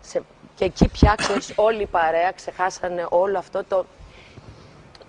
[0.00, 0.22] Σε,
[0.54, 3.84] και εκεί πια ξέρεις, όλη η παρέα ξεχάσανε όλο αυτό το,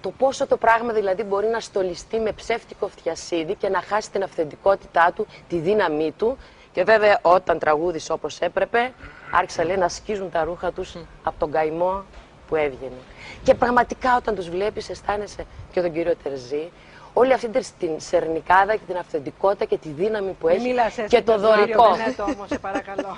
[0.01, 4.23] το πόσο το πράγμα δηλαδή μπορεί να στολιστεί με ψεύτικο φτιασίδι και να χάσει την
[4.23, 6.37] αυθεντικότητά του, τη δύναμή του.
[6.73, 8.93] Και βέβαια όταν τραγούδησε όπως έπρεπε,
[9.31, 12.03] άρχισαν λέει, να σκίζουν τα ρούχα τους από τον καημό
[12.51, 13.01] που έβγαινε.
[13.43, 16.69] Και πραγματικά όταν τους βλέπεις αισθάνεσαι και τον κύριο Τερζή,
[17.13, 20.73] όλη αυτή την σερνικάδα και την αυθεντικότητα και τη δύναμη που έχει
[21.07, 21.83] και το δωρικό.
[22.19, 23.17] Όμως, σε παρακαλώ.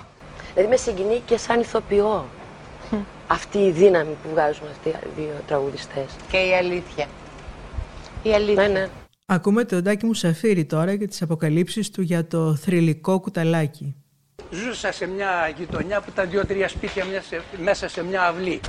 [0.54, 2.26] δηλαδή με συγκινεί και σαν ηθοποιό
[3.28, 6.06] αυτή η δύναμη που βγάζουν αυτοί οι δύο τραγουδιστές.
[6.32, 7.08] Και η αλήθεια.
[8.24, 8.68] Η αλήθεια.
[8.68, 8.88] Ναι, ναι.
[9.26, 13.96] Ακούμε τον Τάκη Μουσαφίρη τώρα και τις αποκαλύψεις του για το θρηλυκό κουταλάκι.
[14.52, 17.06] Ζούσα σε μια γειτονιά που ήταν δύο-τρία σπίτια
[17.64, 18.60] μέσα σε μια αυλή.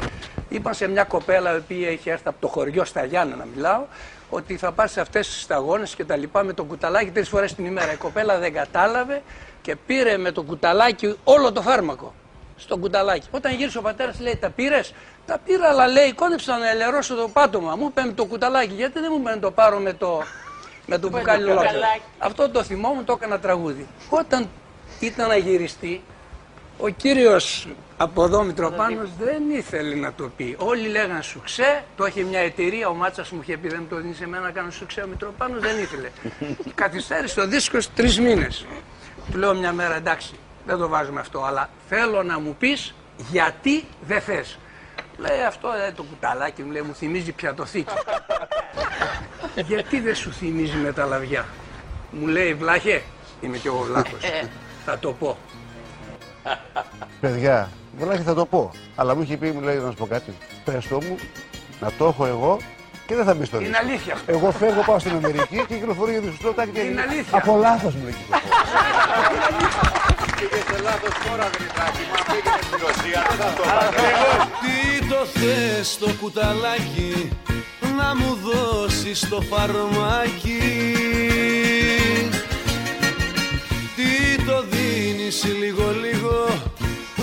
[0.54, 3.84] Είπαν σε μια κοπέλα η οποία είχε έρθει από το χωριό στα Γιάννα να μιλάω
[4.30, 7.54] ότι θα πας σε αυτές τις σταγόνες και τα λοιπά με το κουταλάκι τρεις φορές
[7.54, 7.92] την ημέρα.
[7.92, 9.22] Η κοπέλα δεν κατάλαβε
[9.62, 12.14] και πήρε με το κουταλάκι όλο το φάρμακο
[12.56, 13.28] στο κουταλάκι.
[13.30, 14.94] Όταν γύρισε ο πατέρας, λέει: Τα πήρες;
[15.26, 17.76] Τα πήρα, αλλά λέει: Κόντεψα να ελερώσω το πάτωμα.
[17.76, 18.74] Μου παίρνει το κουταλάκι.
[18.74, 20.22] Γιατί δεν μου παίρνει το πάρω με το,
[20.86, 21.50] με το μπουκάλι
[22.18, 23.86] Αυτό το θυμό μου το έκανα τραγούδι.
[24.08, 24.48] Όταν
[25.00, 26.02] ήταν να γυριστεί,
[26.78, 30.56] ο κύριος από εδώ Μητροπάνος δεν ήθελε να το πει.
[30.58, 34.14] Όλοι λέγανε σουξέ, το είχε μια εταιρεία, ο Μάτσας μου είχε πει δεν το δίνει
[34.14, 36.10] σε μένα να κάνω σουξέ, ο Μητροπάνος δεν ήθελε.
[36.74, 38.66] Καθυστέρησε το δίσκο τρεις μήνες.
[39.30, 40.34] Του λέω μια μέρα εντάξει,
[40.66, 42.94] δεν το βάζουμε αυτό, αλλά θέλω να μου πεις
[43.30, 44.58] γιατί δεν θες.
[45.18, 47.94] Λέει αυτό ε, το κουταλάκι μου, λέει, μου θυμίζει πιατοθήκη.
[49.68, 51.46] γιατί δεν σου θυμίζει με τα λαβιά.
[52.10, 53.02] Μου λέει βλάχε,
[53.40, 54.22] είμαι κι εγώ βλάχος.
[54.22, 54.48] Ε.
[54.84, 55.38] θα το πω.
[57.20, 58.70] Παιδιά, βλάχε θα το πω.
[58.96, 60.32] Αλλά μου είχε πει, μου λέει να σου πω κάτι.
[60.64, 61.16] Πες το μου,
[61.80, 62.58] να το έχω εγώ
[63.06, 64.16] και δεν θα μπει στο Είναι αλήθεια.
[64.26, 67.38] Εγώ φεύγω, πάω στην Αμερική και κυκλοφορεί για τη τάκι και Είναι αλήθεια.
[67.38, 68.14] Από λάθος μου λέει
[70.38, 73.62] Πήγε σε λάθος χώρα Δημητράκη, μα πήγαινε στην Ρωσία, δεν θα το
[74.62, 77.30] Τι το θες το κουταλάκι
[77.96, 80.60] να μου δώσεις το φαρμάκι;
[83.96, 84.64] Τι το
[85.24, 86.46] δίνεις λίγο λίγο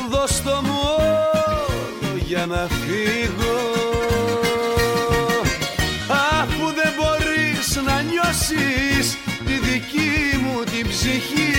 [0.09, 3.59] δώσ' το μου όλο για να φύγω
[6.39, 11.51] Αφού δεν μπορείς να νιώσεις τη δική μου την ψυχή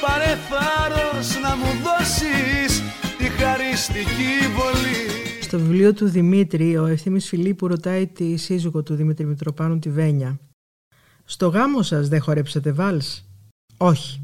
[0.00, 2.82] πάρε θάρρος να μου δώσεις
[3.18, 5.40] τη χαριστική βολή.
[5.40, 10.38] Στο βιβλίο του Δημήτρη, ο Ευθύμης Φιλίππου ρωτάει τη σύζυγο του Δημήτρη Μητροπάνου, τη Βένια.
[11.24, 13.24] «Στο γάμο σας δεν χορέψατε βάλς»
[13.76, 14.23] «Όχι.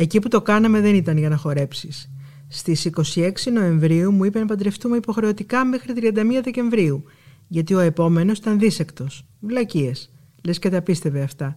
[0.00, 2.10] Εκεί που το κάναμε δεν ήταν για να χορέψεις.
[2.48, 7.04] Στις 26 Νοεμβρίου μου είπε να παντρευτούμε υποχρεωτικά μέχρι 31 Δεκεμβρίου,
[7.48, 9.26] γιατί ο επόμενος ήταν δίσεκτος.
[9.40, 10.10] Βλακίες.
[10.44, 11.56] Λες και τα πίστευε αυτά.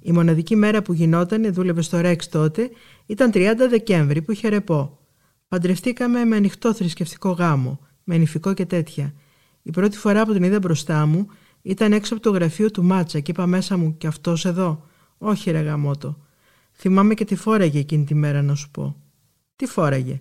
[0.00, 2.70] Η μοναδική μέρα που γινόταν, δούλευε στο Ρεξ τότε,
[3.06, 4.98] ήταν 30 Δεκέμβρη που είχε ρεπό.
[5.48, 9.14] Παντρευτήκαμε με ανοιχτό θρησκευτικό γάμο, με νηφικό και τέτοια.
[9.62, 11.26] Η πρώτη φορά που την είδα μπροστά μου
[11.62, 14.86] ήταν έξω από το γραφείο του Μάτσα και είπα μέσα μου «Και αυτός εδώ»
[15.18, 16.16] «Όχι ρε γαμότο».
[16.82, 18.96] Θυμάμαι και τι φόραγε εκείνη τη μέρα να σου πω.
[19.56, 20.20] Τι φόραγε.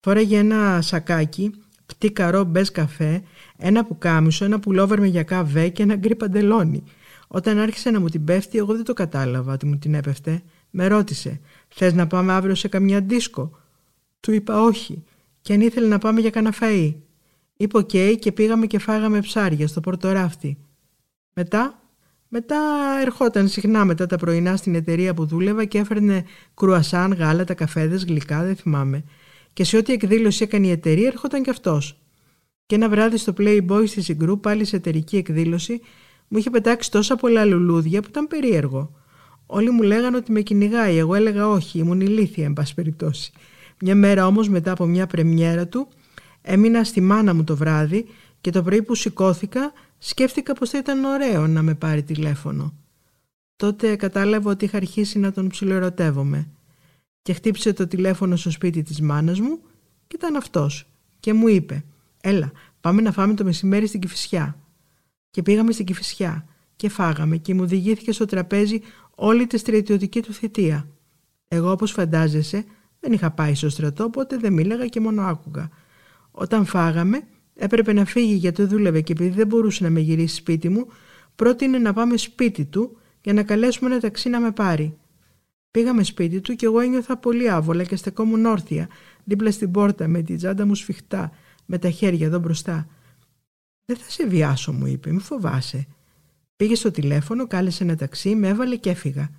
[0.00, 1.54] Φόραγε ένα σακάκι,
[1.86, 3.22] πτή καρό μπες καφέ,
[3.56, 6.82] ένα πουκάμισο, ένα πουλόβερ με γιακά βε και ένα γκρι παντελόνι.
[7.28, 10.42] Όταν άρχισε να μου την πέφτει, εγώ δεν το κατάλαβα ότι μου την έπεφτε.
[10.70, 13.58] Με ρώτησε, Θες να πάμε αύριο σε καμιά δίσκο;
[14.20, 15.04] Του είπα όχι,
[15.40, 16.94] και αν ήθελε να πάμε για κανένα φαΐ;
[17.56, 20.58] Είπε οκ και πήγαμε και φάγαμε ψάρια στο Πόρτο Ράφτη.
[21.34, 21.82] Μετά,
[22.28, 22.56] μετά
[23.00, 28.42] ερχόταν συχνά μετά τα πρωινά στην εταιρεία που δούλευα και έφερνε κρουασάν, γάλατα, καφέδες, γλυκά,
[28.42, 29.04] δεν θυμάμαι.
[29.52, 32.00] Και σε ό,τι εκδήλωση έκανε η εταιρεία ερχόταν κι αυτός.
[32.66, 35.80] Και ένα βράδυ στο Playboy στη Συγκρού, πάλι σε εταιρική εκδήλωση,
[36.28, 38.92] μου είχε πετάξει τόσα πολλά λουλούδια που ήταν περίεργο.
[39.46, 43.32] Όλοι μου λέγανε ότι με κυνηγάει, εγώ έλεγα όχι, ήμουν ηλίθια, εν πάση περιπτώσει.
[43.80, 45.88] Μια μέρα όμως μετά από μια πρεμιέρα του,
[46.42, 48.06] έμεινα στη μάνα μου το βράδυ
[48.40, 52.74] και το πρωί που σηκώθηκα, σκέφτηκα πως θα ήταν ωραίο να με πάρει τηλέφωνο.
[53.56, 56.48] Τότε κατάλαβα ότι είχα αρχίσει να τον ψιλοερωτεύομαι.
[57.22, 59.58] Και χτύπησε το τηλέφωνο στο σπίτι της μάνας μου
[60.06, 60.86] και ήταν αυτός.
[61.20, 61.84] Και μου είπε
[62.20, 64.58] «Έλα, πάμε να φάμε το μεσημέρι στην Κηφισιά».
[65.30, 68.80] Και πήγαμε στην Κηφισιά και φάγαμε και μου διηγήθηκε στο τραπέζι
[69.14, 70.88] όλη τη στρατιωτική του θητεία.
[71.48, 72.64] Εγώ όπως φαντάζεσαι
[73.00, 75.68] δεν είχα πάει στο στρατό οπότε δεν μίλαγα και μόνο άκουγα.
[76.30, 77.22] Όταν φάγαμε
[77.58, 80.86] έπρεπε να φύγει γιατί δούλευε και επειδή δεν μπορούσε να με γυρίσει σπίτι μου
[81.34, 84.98] πρότεινε να πάμε σπίτι του για να καλέσουμε ένα ταξί να με πάρει.
[85.70, 88.88] Πήγαμε σπίτι του και εγώ ένιωθα πολύ άβολα και στεκόμουν όρθια
[89.24, 91.32] δίπλα στην πόρτα με την τσάντα μου σφιχτά,
[91.66, 92.88] με τα χέρια εδώ μπροστά.
[93.84, 95.86] Δεν θα σε βιάσω, μου είπε, μη φοβάσαι.
[96.56, 99.30] Πήγε στο τηλέφωνο, κάλεσε ένα ταξί, με έβαλε και έφυγα.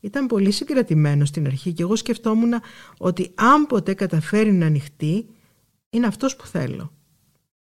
[0.00, 2.54] Ήταν πολύ συγκρατημένο στην αρχή και εγώ σκεφτόμουν
[2.98, 5.26] ότι αν ποτέ καταφέρει να ανοιχτεί,
[5.90, 6.92] είναι αυτός που θέλω.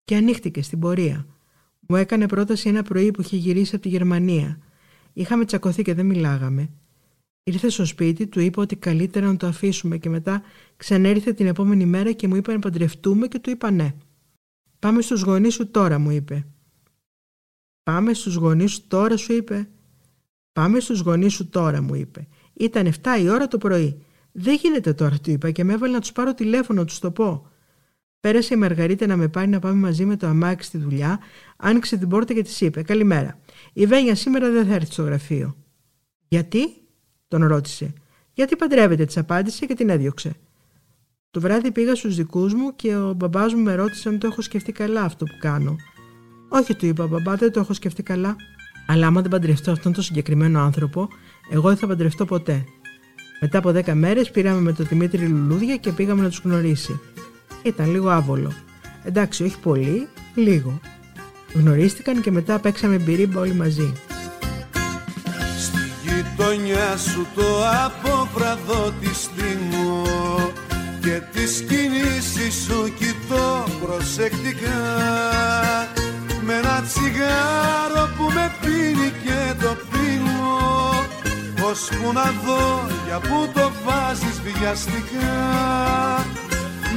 [0.06, 1.26] Και ανοίχτηκε στην πορεία.
[1.80, 4.60] Μου έκανε πρόταση ένα πρωί που είχε γυρίσει από τη Γερμανία.
[5.14, 6.70] Είχαμε τσακωθεί και δεν μιλάγαμε.
[7.44, 10.42] Ήρθε στο σπίτι, του είπα ότι καλύτερα να το αφήσουμε και μετά
[10.78, 13.96] ξανέρθε την επόμενη μέρα και μου είπε να παντρευτούμε και του είπα ναι.
[14.80, 16.48] Πάμε στους γονείς σου τώρα, μου είπε.
[17.84, 19.70] Πάμε στους γονείς σου τώρα, σου είπε.
[20.54, 22.28] Πάμε στους γονείς σου τώρα, μου είπε.
[22.54, 24.02] Ήταν 7 η ώρα το πρωί.
[24.32, 27.12] Δεν γίνεται τώρα, του είπα και με έβαλε να τους πάρω τηλέφωνο, να τους το
[27.12, 27.50] πω.
[28.26, 31.20] Πέρασε η Μαργαρίτα να με πάρει να πάμε μαζί με το αμάξι στη δουλειά,
[31.58, 33.40] άνοιξε την πόρτα και της είπε: Καλημέρα.
[33.74, 35.56] Η Βένια σήμερα δεν θα έρθει στο γραφείο.
[36.28, 36.60] Γιατί,
[37.28, 37.94] τον ρώτησε.
[38.34, 40.34] Γιατί παντρεύεται, της απάντησε και την έδιωξε.
[41.32, 44.42] Το βράδυ πήγα στους δικούς μου και ο μπαμπάς μου με ρώτησε αν το έχω
[44.42, 45.76] σκεφτεί καλά αυτό που κάνω.
[46.50, 48.36] Όχι, του είπα, μπαμπά, δεν το έχω σκεφτεί καλά.
[48.88, 51.08] Αλλά άμα δεν παντρευτώ αυτόν τον συγκεκριμένο άνθρωπο,
[51.50, 52.64] εγώ δεν θα παντρευτώ ποτέ.
[53.42, 57.00] Μετά από δέκα μέρες πήραμε με τον Δημήτρη λουλούδια και πήγαμε να τους γνωρίσει.
[57.66, 58.54] Ήταν λίγο άβολο.
[59.04, 60.80] Εντάξει, όχι πολύ, λίγο.
[61.54, 63.94] Γνωρίστηκαν και μετά παίξαμε μπυρίμπα όλοι μαζί.
[65.60, 67.44] Στη γειτονιά σου το
[67.86, 70.04] αποβραδό της στήμω
[71.02, 74.82] και τις κινήσεις σου κοιτώ προσεκτικά
[76.46, 80.56] με ένα τσιγάρο που με πίνει και το πίνω
[82.02, 86.45] που να δω για που το βάζεις βιαστικά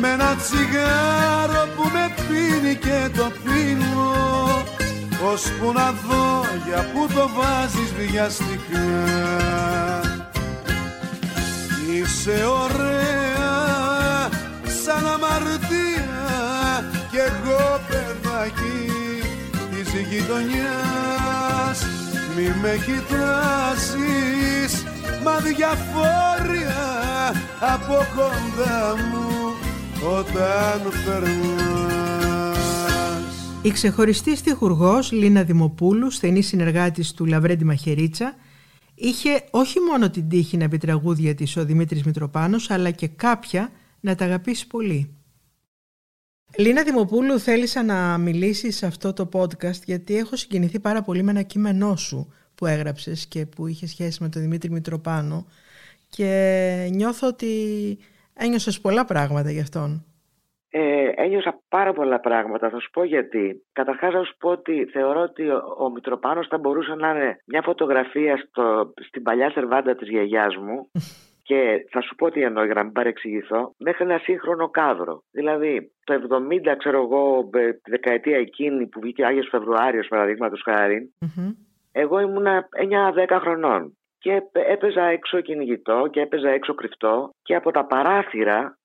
[0.00, 4.16] με ένα τσιγάρο που με πίνει και το πίνω.
[5.60, 8.90] Που να δω για που το βάζεις βιαστικά.
[11.90, 14.28] Είσαι ωραία
[14.84, 16.22] σαν αμαρτία.
[17.10, 18.92] Κι εγώ παιδάκι
[19.70, 21.78] της γειτονιάς
[22.36, 24.72] μη με κοιτάζεις
[25.24, 26.84] μα διαφόρια
[27.60, 29.37] από κοντά μου
[30.04, 32.58] όταν περνάς
[33.62, 38.34] Η ξεχωριστής στιχουργός Λίνα Δημοπούλου, στενή συνεργάτης του Λαβρέντη Μαχαιρίτσα,
[38.94, 43.72] είχε όχι μόνο την τύχη να πει τραγούδια της ο Δημήτρης Μητροπάνος, αλλά και κάποια
[44.00, 45.12] να τα αγαπήσει πολύ.
[46.56, 51.30] Λίνα Δημοπούλου, θέλησα να μιλήσεις σε αυτό το podcast; Γιατί έχω συγκινηθεί πάρα πολύ με
[51.30, 55.46] ένα κείμενό σου που έγραψες και που είχε σχέση με τον Δημήτρη Μητροπάνο
[56.08, 57.46] και νιώθω ότι
[58.38, 60.04] ένιωσες πολλά πράγματα γι' αυτόν.
[60.70, 62.70] Ε, ένιωσα πάρα πολλά πράγματα.
[62.70, 63.62] Θα σου πω γιατί.
[63.72, 67.62] Καταρχάς, θα σου πω ότι θεωρώ ότι ο, ο Μητροπάνος θα μπορούσε να είναι μια
[67.62, 70.90] φωτογραφία στο, στην παλιά σερβάντα της γιαγιάς μου.
[71.48, 75.22] Και θα σου πω τι εννοώ για να μην παρεξηγηθώ, μέχρι ένα σύγχρονο κάδρο.
[75.30, 77.48] Δηλαδή, το 70, ξέρω εγώ,
[77.82, 81.14] τη δεκαετία εκείνη που βγήκε ο Άγιος Φεβρουάριος, παραδείγματος χάρη,
[81.92, 82.68] εγώ ήμουνα
[83.28, 83.97] 9-10 χρονών.
[84.18, 88.78] Και έπαιζα έξω κυνηγητό και έπαιζα έξω κρυφτό και από τα παράθυρα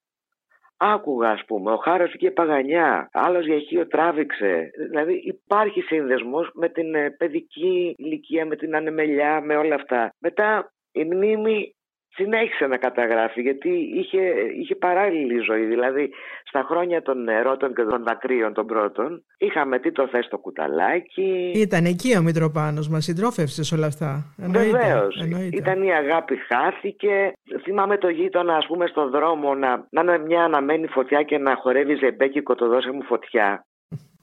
[0.78, 4.72] άκουγα ας πούμε, ο Χάρος και Παγανιά, άλλος Γιαχείο τράβηξε.
[4.90, 10.14] Δηλαδή υπάρχει σύνδεσμος με την ε, παιδική ηλικία, με την ανεμελιά, με όλα αυτά.
[10.20, 11.76] Μετά η μνήμη
[12.16, 14.22] συνέχισε να καταγράφει γιατί είχε,
[14.62, 15.66] είχε παράλληλη ζωή.
[15.66, 16.10] Δηλαδή
[16.44, 21.52] στα χρόνια των νερότων και των δακρύων των πρώτων είχαμε τι το θες το κουταλάκι.
[21.56, 24.34] Ήταν εκεί ο Μητροπάνος, μας συντρόφευσες σε όλα αυτά.
[24.38, 25.16] Βεβαίως.
[25.52, 27.34] Ήταν η αγάπη χάθηκε.
[27.64, 31.56] Θυμάμαι το γείτονα ας πούμε στον δρόμο να, να είναι μια αναμένη φωτιά και να
[31.56, 33.66] χορεύει ζεμπέκικο το δώσε μου φωτιά.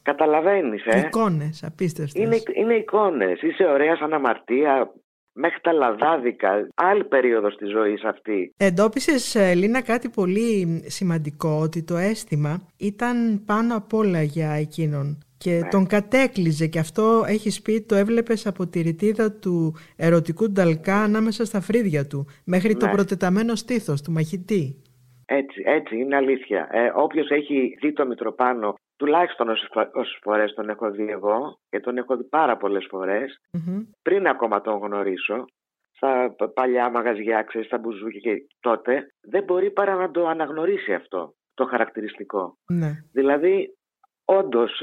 [0.02, 2.22] Καταλαβαίνεις, ε; Εικόνες, απίστευτες.
[2.22, 3.42] Είναι, είναι εικόνες.
[3.42, 4.92] Είσαι ωραία σαν αμαρτία,
[5.40, 6.68] μέχρι τα λαδάδικα.
[6.74, 8.52] Άλλη περίοδος της ζωής αυτή.
[8.56, 15.50] Εντόπισες, Λίνα, κάτι πολύ σημαντικό, ότι το αίσθημα ήταν πάνω απ' όλα για εκείνον και
[15.50, 15.68] Ναι.
[15.68, 21.44] τον κατέκλυζε και αυτό έχει πει το έβλεπες από τη ρητίδα του ερωτικού νταλκά ανάμεσα
[21.44, 22.92] στα φρύδια του μέχρι το Ναι.
[22.92, 24.82] προτεταμένο στήθος του μαχητή.
[25.26, 26.68] Έτσι, έτσι, είναι αλήθεια.
[26.72, 31.96] Ε, Όποιος έχει δει το Μητροπάνο, τουλάχιστον όσες φορές τον έχω δει εγώ, και τον
[31.96, 33.80] έχω δει πάρα πολλές φορές, Μμμ.
[34.02, 35.44] πριν ακόμα τον γνωρίσω,
[35.96, 40.94] στα π- παλιά μαγαζιά, ξέρεις, στα μπουζούκια και τότε, δεν μπορεί παρά να το αναγνωρίσει
[40.94, 42.56] αυτό το χαρακτηριστικό.
[42.66, 42.90] Ναι.
[43.12, 43.76] Δηλαδή,
[44.24, 44.82] όντως,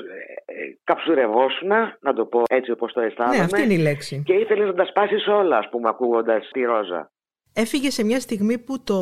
[0.84, 1.70] καψουρευόσουν,
[2.02, 3.38] να το πω έτσι όπως το αισθάνομαι.
[3.38, 4.24] Ναι, αυτή είναι η λέξη.
[4.26, 7.12] Και ήθελες να τα σπάσεις όλα, ας πούμε, ακούγοντας τη Ρόζα.
[7.54, 8.96] Έφυγε σε μια στιγμή που το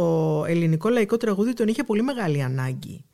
[0.47, 3.06] ελληνικό λαϊκό τραγούδι τον είχε πολύ μεγάλη ανάγκη.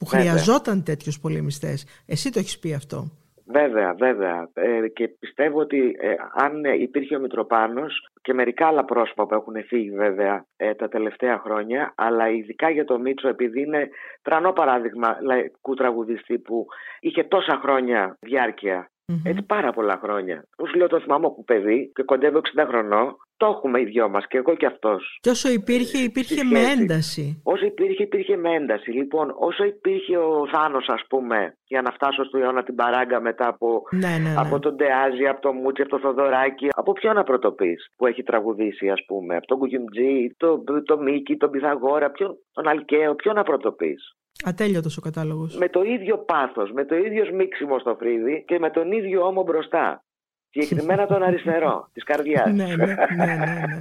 [0.00, 0.30] Που Βέβαια.
[0.30, 1.86] χρειαζόταν τέτοιους πολεμιστές.
[2.06, 3.10] Εσύ το έχεις πει αυτό.
[3.52, 4.50] Βέβαια, βέβαια.
[4.52, 9.34] Ε, και πιστεύω ότι ε, αν ε, υπήρχε ο Μητροπάνος και μερικά άλλα πρόσωπα που
[9.34, 13.88] έχουν φύγει βέβαια ε, τα τελευταία χρόνια, αλλά ειδικά για το Μίτσο επειδή είναι
[14.22, 16.66] τρανό παράδειγμα λαϊκού τραγουδιστή που
[17.00, 18.90] είχε τόσα χρόνια διάρκεια,
[19.24, 20.44] έτσι πάρα πολλά χρόνια.
[20.56, 24.26] Όπως λέω το θυμάμαι από παιδί και κοντεύω 60 χρονών, το έχουμε οι δυο μας
[24.26, 25.18] και εγώ και αυτός.
[25.20, 26.80] Και όσο υπήρχε, υπήρχε με σχέση.
[26.80, 27.40] ένταση.
[27.44, 28.90] Όσο υπήρχε, υπήρχε με ένταση.
[28.90, 33.46] Λοιπόν, όσο υπήρχε ο Θάνος, ας πούμε, για να φτάσω στο Ιωάννα την Παράγκα μετά
[33.48, 34.34] από, Ναι, ναι, ναι.
[34.36, 38.22] από τον Ντεάζη, από τον Μούτσι, από τον Θοδωράκη, από ποιον να πρωτοποιείς που έχει
[38.22, 43.34] τραγουδήσει, ας πούμε, από τον Κουγιμτζή, τον το Μίκη, τον Πυθαγόρα, ποιον, τον Αλκαίο, ποιον
[43.34, 44.14] να πρωτοποιείς.
[44.44, 45.56] Ατέλειωτος ο κατάλογος.
[45.56, 49.42] Με το ίδιο πάθος, με το ίδιο σμίξιμο στο φρύδι και με τον ίδιο ώμο
[49.42, 50.04] μπροστά.
[50.50, 52.52] Συγκεκριμένα τον αριστερό, της καρδιάς.
[52.52, 53.80] ναι, ναι, ναι, ναι, ναι.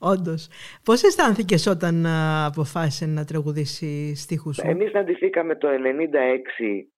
[0.00, 0.48] Όντως.
[0.84, 5.74] Πώς αισθάνθηκες όταν α, αποφάσισε να τραγουδήσει στίχους σου; Εμείς συναντηθήκαμε το 96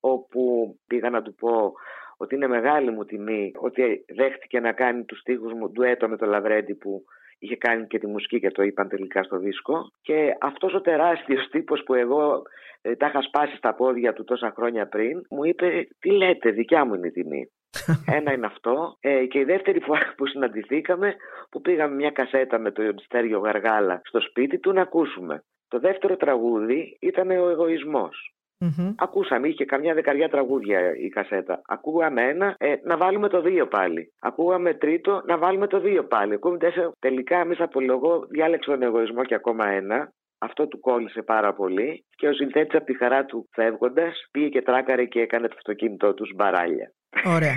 [0.01, 1.73] όπου πήγα να του πω
[2.17, 6.27] ότι είναι μεγάλη μου τιμή ότι δέχτηκε να κάνει τους στίχους μου ντουέτο με το
[6.27, 7.05] Λαβρέντι που
[7.39, 11.49] είχε κάνει και τη μουσική και το είπαν τελικά στο δίσκο και αυτός ο τεράστιος
[11.51, 12.43] τύπος που εγώ
[12.83, 16.85] ε, τα είχα σπάσει στα πόδια του τόσα χρόνια πριν μου είπε τι λέτε δικιά
[16.85, 17.51] μου είναι η τιμή
[18.17, 18.97] ένα είναι αυτό.
[19.01, 21.15] Ε, και η δεύτερη φορά που συναντηθήκαμε,
[21.51, 25.45] που πήγαμε μια κασέτα με το Στέργιο Γαργάλα στο σπίτι του να ακούσουμε.
[25.69, 28.35] Το δεύτερο τραγούδι ήταν ο εγωισμός.
[28.63, 28.95] Μμμ.
[28.97, 31.63] Ακούσαμε, είχε καμιά δεκαριά τραγούδια η κασέτα.
[31.67, 34.13] Ακούγαμε ένα, ε, να βάλουμε το δύο πάλι.
[34.21, 36.35] Ακούγαμε τρίτο, να βάλουμε το δύο πάλι.
[36.35, 36.93] Ακούγαμε τέσσερα.
[36.99, 40.13] Τελικά, εμείς από λογό διάλεξε τον εγωισμό και ακόμα ένα.
[40.43, 42.05] Αυτό του κόλλησε πάρα πολύ.
[42.17, 46.15] Και ο συνθέτης από τη χαρά του φεύγοντας, πήγε και τράκαρε και έκανε το αυτοκίνητό
[46.15, 46.93] του μπαράλια.
[47.27, 47.55] Ωραία.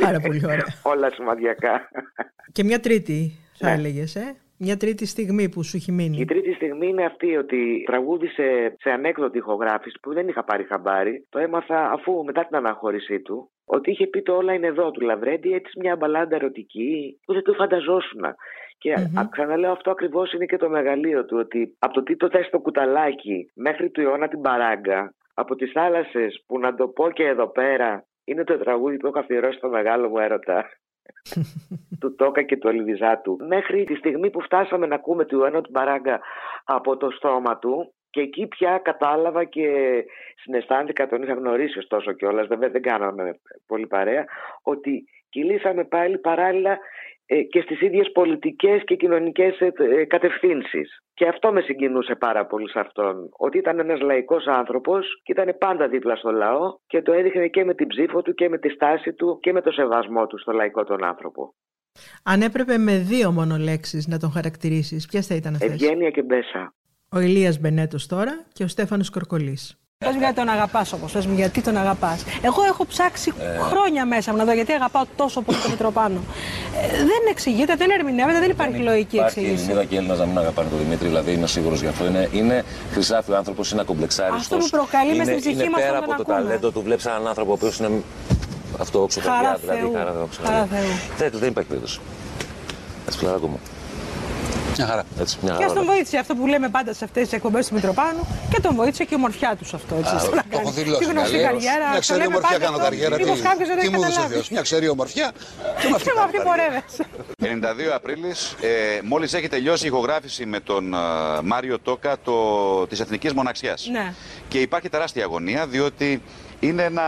[0.00, 0.66] Πάρα πολύ ωραία.
[0.82, 1.88] Όλα σημαδιακά.
[2.52, 3.74] Και μια τρίτη, θα Ναι.
[3.74, 6.16] έλεγες, ε; Μια τρίτη στιγμή που σου έχει μείνει.
[6.20, 11.26] Η τρίτη στιγμή είναι αυτή ότι τραγούδισε σε ανέκδοτη ηχογράφηση που δεν είχα πάρει χαμπάρι.
[11.28, 15.00] Το έμαθα αφού μετά την αναχώρησή του ότι είχε πει το όλα είναι εδώ του
[15.00, 18.20] Λαβρέντι έτσι μια μπαλάντα ερωτική που δεν το φανταζόσουν.
[18.82, 22.28] Και α, ξαναλέω αυτό ακριβώς είναι και το μεγαλείο του ότι από το τι το
[22.28, 27.10] θες στο κουταλάκι μέχρι του Ιώνα την Παράγκα από τις θάλασσες που να το πω
[27.10, 30.68] και εδώ πέρα είναι το τραγούδι που έχω αφιερώσει στο μεγάλο μου έρωτα
[32.00, 33.36] του Τόκα και του Ελβιζάτου.
[33.48, 36.20] Μέχρι τη στιγμή που φτάσαμε να ακούμε του Ιωάννα του Μπαράγκα
[36.64, 39.68] από το στόμα του και εκεί πια κατάλαβα και
[40.42, 44.24] συναισθάνθηκα, τον είχα γνωρίσει ωστόσο κιόλας, βέβαια δεν κάναμε πολύ παρέα,
[44.62, 46.78] ότι κυλήσαμε πάλι παράλληλα ε,
[47.50, 51.02] και στις ίδιες πολιτικές και κοινωνικές ε, ε, κατευθύνσεις.
[51.14, 53.28] Και αυτό με συγκινούσε πάρα πολύ σε αυτόν.
[53.38, 57.64] Ότι ήταν ένας λαϊκός άνθρωπος και ήταν πάντα δίπλα στο λαό και το έδειχνε και
[57.64, 60.52] με την ψήφο του και με τη στάση του και με το σεβασμό του στο
[60.52, 61.54] λαϊκό τον άνθρωπο.
[62.22, 66.22] Αν έπρεπε με δύο μόνο λέξεις να τον χαρακτηρίσεις, ποιες θα ήταν αυτές; Ευγένεια και
[66.22, 66.74] μπέσα.
[67.10, 69.81] Ο Ηλίας Μπενέτος τώρα και ο Στέφανος Κορκολής.
[70.02, 72.24] Πες μου γιατί τον αγαπάς όμως, πες μου γιατί τον αγαπάς.
[72.42, 73.32] Εγώ έχω ψάξει
[73.70, 76.20] χρόνια μέσα μου να δω γιατί αγαπάω τόσο πολύ τον Μητροπάνο.
[76.82, 79.62] Ε, δεν εξηγείται, δεν ερμηνεύεται, δεν υπάρχει λογική Υπάρχει εξήγηση.
[79.62, 82.04] Ελληνίδα και Έλληνα να μην αγαπάνε τον Δημήτρη, δηλαδή είμαι σίγουρος γι' αυτό.
[82.06, 84.36] Είναι, είναι χρυσάφι ο άνθρωπος, είναι ακομπλεξάριστο.
[84.36, 86.46] Αυτό που προκαλεί μες στην ψυχή είναι μας πέρα όταν από τον το ακούμε.
[86.48, 87.90] ταλέντο του, βλέπεις έναν άνθρωπο ο οποίος είναι
[88.80, 89.92] αυτό όξο Χαρά παιδιά, δηλαδή Θεού.
[89.92, 90.78] χαρά, όξο Χαρά παιδιά.
[90.78, 90.88] Θεού.
[91.18, 92.00] Δεν, δεν υπάρχει περίπτωση.
[93.06, 93.56] Έτσι πλάκα ακόμα.
[94.76, 95.04] Μια χαρά.
[95.20, 95.66] Έτσι, μια Και χαρά.
[95.66, 98.74] ας τον βοήθησε αυτό που λέμε πάντα σε αυτές τις εκπομπές του Μητροπάνου και τον
[98.74, 99.94] βοήθησε και η ομορφιά τους αυτό.
[99.94, 101.04] Έτσι, Α, στο να το έχω κάνει δηλώσει.
[101.04, 101.46] τη γνωστή καλώς.
[101.50, 101.84] καριέρα.
[101.86, 102.88] Μια Το ξερή λέμε ομορφιά πάντα κάνω αυτό.
[102.88, 103.16] καριέρα.
[103.16, 104.34] Μήπως Τι, κάποιος δεν τι έχει μου έδωσε ο καταλάβει.
[104.34, 104.50] Θεός.
[104.50, 105.32] Μια ξερή ομορφιά.
[105.80, 106.82] Και με αυτή Και με κάνω αυτή καριέρα.
[107.38, 107.90] πορεύεσαι.
[107.90, 110.98] 92 Απρίλης, ε, μόλις έχει τελειώσει η ηχογράφηση με τον ε,
[111.42, 112.36] Μάριο Τόκα το,
[112.86, 113.88] της Εθνικής Μοναξιάς.
[113.92, 114.12] Ναι.
[114.48, 116.22] Και υπάρχει τεράστια αγωνία, διότι
[116.60, 117.02] είναι ένα...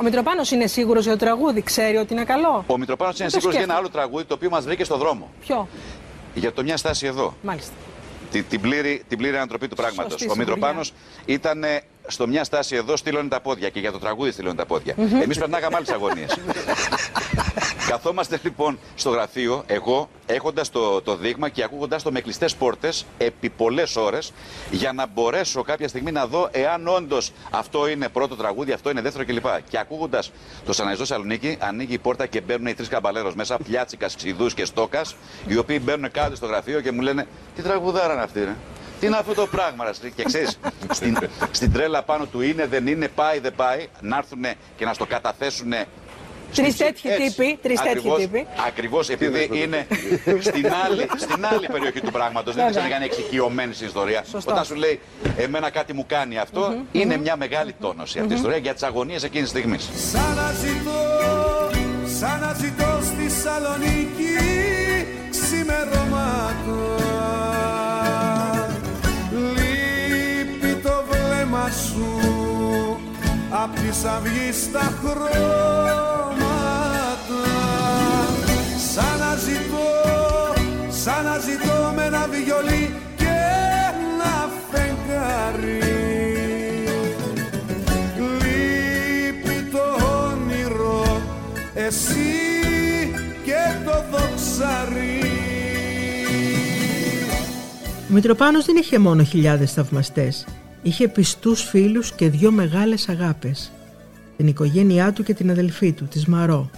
[0.00, 3.34] Ο Μητροπάνος είναι σίγουρος για το τραγούδι, ξέρει ότι είναι καλό; Ο Μητροπάνος είναι Δεν
[3.34, 3.78] το σίγουρος για ένα σκέφτομαι.
[3.78, 5.30] άλλο τραγούδι το οποίο μας βρήκε στο δρόμο.
[5.46, 5.68] Ποιο,
[6.34, 7.36] Για το μια στάση εδώ.
[7.42, 7.72] μάλιστα.
[8.30, 10.12] Την, την, πλήρη, την πλήρη ανατροπή του πράγματος.
[10.12, 10.54] Σωστή Ο σιγουριά.
[10.54, 10.92] Μητροπάνος
[11.24, 14.66] ήταν ε, στο μια στάση εδώ, στείλωνε τα πόδια και για το τραγούδι στείλωνε τα
[14.66, 14.94] πόδια.
[14.96, 15.20] Μμμ.
[15.20, 16.38] Εμείς περνάγαμε άλλες αγωνίες.
[17.90, 23.06] Καθόμαστε λοιπόν στο γραφείο, εγώ έχοντας το, το δείγμα και ακούγοντας το με κλειστές πόρτες
[23.18, 24.32] επί πολλές ώρες,
[24.70, 29.00] για να μπορέσω κάποια στιγμή να δω εάν όντως αυτό είναι πρώτο τραγούδι, αυτό είναι
[29.00, 29.46] δεύτερο κλπ.
[29.68, 30.32] Και ακούγοντας
[30.64, 34.64] το Σαναϊζό Σαλονίκη, ανοίγει η πόρτα και μπαίνουν οι τρεις καμπαλέρο μέσα, πιάτσικα, ξιδού και
[34.64, 35.16] στόκας,
[35.46, 37.26] οι οποίοι μπαίνουν κάτω στο γραφείο και μου λένε
[37.56, 38.56] Τι τραγουδάρα είναι αυτή, ρε;
[39.00, 40.08] Τι είναι αυτό το πράγμα, ρε.
[40.08, 40.58] Και ξέρεις,
[40.90, 41.18] στην,
[41.50, 44.44] στην τρέλα πάνω του είναι, δεν είναι, πάει, δεν πάει, να έρθουν
[44.76, 45.72] και να στο καταθέσουν
[46.54, 47.58] Τρεις τέτοιοι τύποι.
[47.62, 48.46] Τρεις τέτοιοι τύποι.
[48.66, 49.86] Ακριβώς επειδή είναι
[50.40, 52.54] στην άλλη, στην άλλη περιοχή του πράγματος.
[52.54, 54.24] Δεν είναι καν εξοικειωμένη στην ιστορία.
[54.46, 55.00] Όταν σου λέει
[55.36, 59.22] Εμένα κάτι μου κάνει αυτό, είναι μια μεγάλη τόνωση αυτή η ιστορία για τις αγωνίες
[59.22, 59.88] εκείνης της στιγμής.
[60.12, 61.00] Σαν να ζητώ,
[62.18, 64.36] σαν να ζητώ στη Σαλονίκη
[65.30, 66.18] ξημερώματα.
[69.32, 72.19] Λείπει το βλέμμα σου
[73.62, 76.40] απ' τις αυγής τα χρώματα.
[78.92, 79.88] Σαν να ζητώ,
[80.88, 83.36] σαν να ζητώ με ένα βιολί και
[83.90, 85.78] ένα φεγγάρι.
[88.18, 89.84] Λείπει το
[90.26, 91.20] όνειρο,
[91.74, 92.38] εσύ
[93.44, 95.18] και το δοξαρί.
[98.08, 100.44] Ο Μητροπάνος δεν είχε μόνο χιλιάδες θαυμαστές.
[100.82, 103.72] Είχε πιστούς φίλους και δυο μεγάλες αγάπες.
[104.36, 106.70] Την οικογένειά του και την αδελφή του, της Μαρό.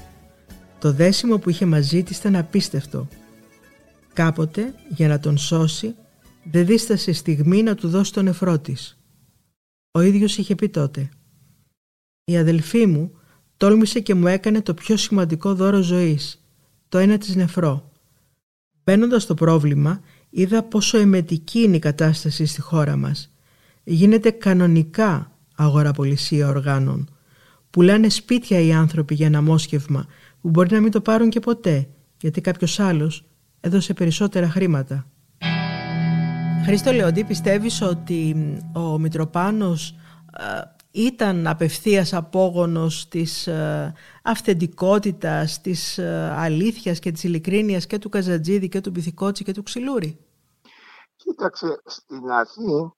[0.79, 3.09] Το δέσιμο που είχε μαζί της ήταν απίστευτο.
[4.13, 5.95] Κάποτε, για να τον σώσει,
[6.51, 8.99] δεν δίστασε στιγμή να του δώσει τον νεφρό της.
[9.91, 11.09] Ο ίδιος είχε πει τότε
[12.25, 13.13] «Η αδελφή μου
[13.57, 16.45] τόλμησε και μου έκανε το πιο σημαντικό δώρο ζωής,
[16.89, 17.91] το ένα της νεφρό.
[18.85, 20.01] Μπαίνοντας στο πρόβλημα,
[20.31, 23.32] είδα πόσο εμετική είναι η κατάσταση στη χώρα μας
[23.85, 27.17] γίνεται κανονικά αγοραπολισία οργάνων.
[27.71, 30.07] Πουλάνε σπίτια οι άνθρωποι για ένα μόσχευμα
[30.41, 31.89] που μπορεί να μην το πάρουν και ποτέ
[32.21, 33.25] γιατί κάποιος άλλος
[33.61, 35.07] έδωσε περισσότερα χρήματα.
[36.65, 38.37] Χρήστο Λεοντή, πιστεύεις ότι
[38.75, 39.91] ο Μητροπάνος
[40.39, 40.61] ε,
[40.91, 48.69] ήταν απευθείας απόγονος της ε, αυθεντικότητας, της ε, αλήθειας και της ειλικρίνειας και του Καζατζίδη
[48.69, 50.19] και του Πυθικότσι και του Ξυλούρη;
[51.17, 52.93] Κοίταξε, στην αρχή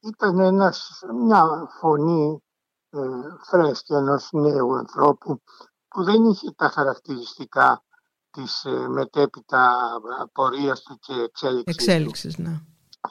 [0.00, 2.42] ήταν ένας, μια φωνή
[2.90, 2.98] ε,
[3.44, 5.42] φρέσκη ενός νέου ανθρώπου
[5.88, 7.84] που δεν είχε τα χαρακτηριστικά
[8.30, 9.90] της ε, μετέπειτα
[10.32, 11.86] πορείας του και εξέλιξης.
[11.86, 12.60] Εξέλιξης, ναι.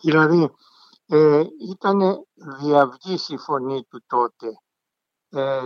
[0.02, 0.52] Δηλαδή,
[1.06, 2.26] ε, ήταν
[2.60, 4.48] διαυγής η φωνή του τότε.
[5.30, 5.62] Ε,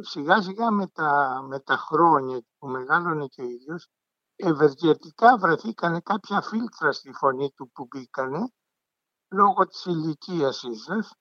[0.00, 3.88] σιγά σιγά με τα, με τα χρόνια που μεγάλωνε και ο ίδιος,
[4.36, 8.52] ευεργετικά βρεθήκανε κάποια φίλτρα στη φωνή του που μπήκανε
[9.32, 11.14] λόγω της ηλικία ίσως,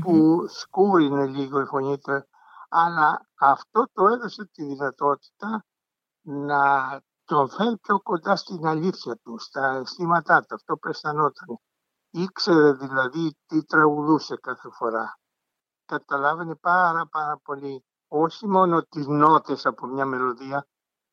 [0.00, 2.24] που σκούρινε λίγο η φωνή του,
[2.68, 5.64] αλλά αυτό το έδωσε τη δυνατότητα
[6.20, 11.58] να τον φέρει πιο κοντά στην αλήθεια του, στα αισθήματά του, αυτό που αισθανόταν.
[12.10, 15.18] Ήξερε δηλαδή τι τραγουδούσε κάθε φορά.
[15.84, 20.66] Καταλάβαινε πάρα πάρα πολύ, όχι μόνο τις νότες από μια μελωδία,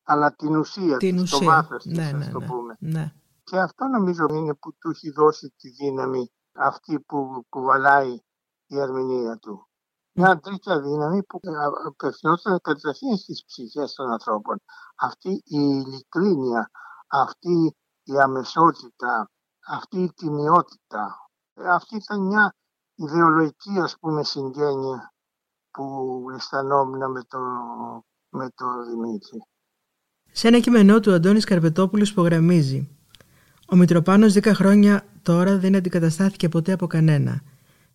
[0.04, 1.40] αλλά την ουσία την της, ουσία.
[1.40, 2.76] το βάθος της, ναι, ναι, το ναι, πούμε.
[2.80, 3.14] Ναι.
[3.44, 8.20] Και αυτό νομίζω είναι που του έχει δώσει τη δύναμη αυτή που κουβαλάει
[8.68, 9.66] η ερμηνεία του.
[10.14, 11.40] Μια τέτοια δύναμη που
[11.88, 14.62] απευθυνόταν κατευθείαν στις ψυχές των ανθρώπων.
[14.96, 16.72] Αυτή η ειλικρίνεια,
[17.08, 19.30] αυτή η αμεσότητα,
[19.68, 21.30] αυτή η τιμιότητα.
[21.54, 22.56] Αυτή ήταν μια
[22.96, 25.14] ιδεολογική ας πούμε συγγένεια
[25.72, 27.44] που αισθανόμουν με τον
[28.30, 29.46] με το Δημήτρη.
[30.32, 33.01] Σε ένα κειμενό του Αντώνης Καρπετόπουλος υπογραμμίζει
[33.74, 37.42] «Ο Μητροπάνος 10 χρόνια τώρα δεν αντικαταστάθηκε ποτέ από κανένα.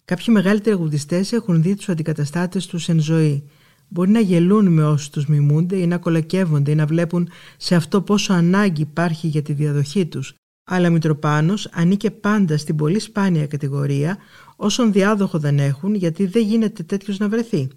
[0.05, 3.45] Κάποιοι μεγάλοι τραγουδιστέ έχουν δει τους αντικαταστάτες τους εν ζωή.
[3.89, 8.01] Μπορεί να γελούν με όσους τους μιμούνται ή να κολακεύονται ή να βλέπουν σε αυτό
[8.01, 10.35] πόσο ανάγκη υπάρχει για τη διαδοχή τους.
[10.65, 14.17] Αλλά Μητροπάνος ανήκε πάντα στην πολύ σπάνια κατηγορία
[14.57, 17.69] όσων διάδοχο δεν έχουν γιατί δεν γίνεται τέτοιος να βρεθεί.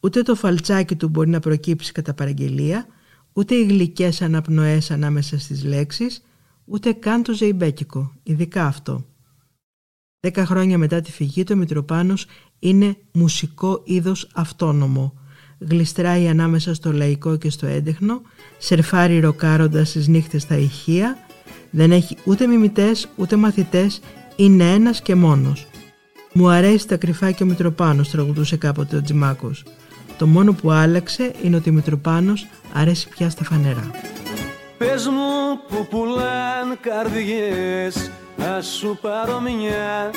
[0.00, 2.86] Ούτε το φαλτσάκι του μπορεί να προκύψει κατά παραγγελία,
[3.32, 6.20] ούτε οι γλυκές αναπνοές ανάμεσα στις λέξεις,
[6.66, 9.04] ούτε καν το ζεϊμπέκικο, ειδικά αυτό.
[10.20, 12.26] Δέκα χρόνια μετά τη φυγή του, ο Μητροπάνος
[12.58, 15.14] είναι μουσικό είδος αυτόνομο.
[15.58, 18.22] Γλιστράει ανάμεσα στο λαϊκό και στο έντεχνο,
[18.58, 21.18] σερφάρει ροκάροντας τις νύχτες στα ηχεία,
[21.70, 24.00] δεν έχει ούτε μιμητές ούτε μαθητές,
[24.36, 25.66] είναι ένας και μόνος.
[26.32, 29.64] «Μου αρέσει τα κρυφά και ο Μητροπάνος», τραγουδούσε κάποτε ο Τζιμάκος.
[30.18, 33.90] Το μόνο που άλλαξε είναι ότι ο Μητροπάνος αρέσει πια στα φανερά.
[34.78, 38.10] Πες μου που πουλάν καρδιές
[38.56, 40.10] Ας σου πάρω μια.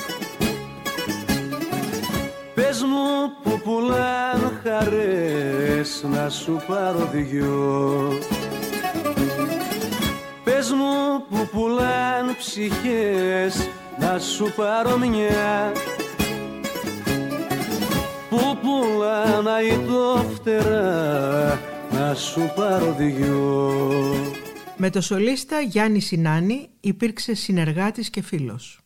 [2.55, 8.13] Πες μου που πουλάν χαρές Να σου πάρω δυο.
[10.43, 15.71] Πες μου που πουλάν ψυχές να σου πάρω μια.
[18.29, 19.47] Που πουλάν
[20.35, 21.59] φτερά
[21.91, 24.48] να σου πάρω δυο
[24.81, 28.79] Με το σολίστα Γιάννη Σινάνη υπήρξε συνεργάτης και φίλος.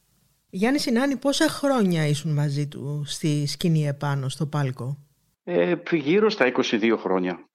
[0.50, 4.98] Γιάννη Σινάνη, πόσα χρόνια ήσουν μαζί του στη σκηνή επάνω, στο πάλκο;
[5.44, 7.46] Ε, γύρω στα 22 χρόνια.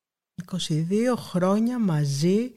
[0.52, 2.52] 22 χρόνια μαζί,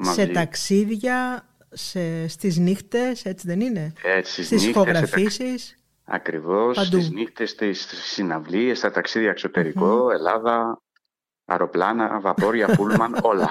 [0.00, 5.74] σε ταξίδια, σε, στις νύχτες, έτσι δεν είναι; Έτσι, στις ηχογραφήσεις;
[6.04, 6.96] Ακριβώς, Παντού.
[6.96, 9.34] στις νύχτες, στις συναυλίες, στα ταξίδια
[10.12, 10.78] Ελλάδα,
[11.48, 13.48] αεροπλάνα, βαπόρια, πούλμαν, όλα.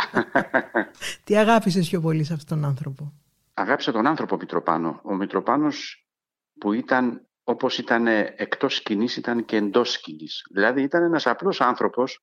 [1.23, 3.13] Τι αγάπησες πιο πολύ σε αυτόν τον άνθρωπο;
[3.53, 4.99] Αγάπησα τον άνθρωπο Μητροπάνο.
[5.03, 6.07] Ο Μητροπάνος
[6.59, 10.47] που ήταν όπως ήταν εκτός σκηνής ήταν και εντός σκηνής.
[10.51, 12.19] Δηλαδή ήταν ένας απλός άνθρωπος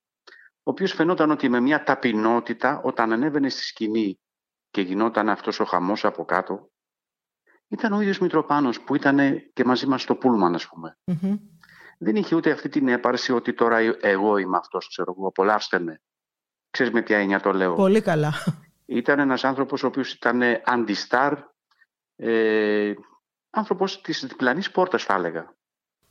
[0.67, 4.19] ο οποίος φαινόταν ότι με μια ταπεινότητα όταν ανέβαινε στη σκηνή
[4.69, 6.69] και γινόταν αυτός ο χαμός από κάτω
[7.67, 9.19] ήταν ο ίδιος Μητροπάνος που ήταν
[9.53, 10.97] και μαζί μας στο Πούλμαν ας πουμε
[12.05, 16.01] Δεν είχε ούτε αυτή την έπαρση ότι τώρα εγώ είμαι αυτός, ξέρω εγώ, απολαύστε με.
[16.69, 17.73] Ξέρεις με ποια έννοια το λέω.
[17.73, 18.33] Πολύ καλά.
[18.85, 21.33] Ήταν ένας άνθρωπος ο οποίος ήταν αντιστάρ,
[22.15, 22.93] ε,
[23.49, 25.55] άνθρωπος της διπλανής πόρτας θα έλεγα.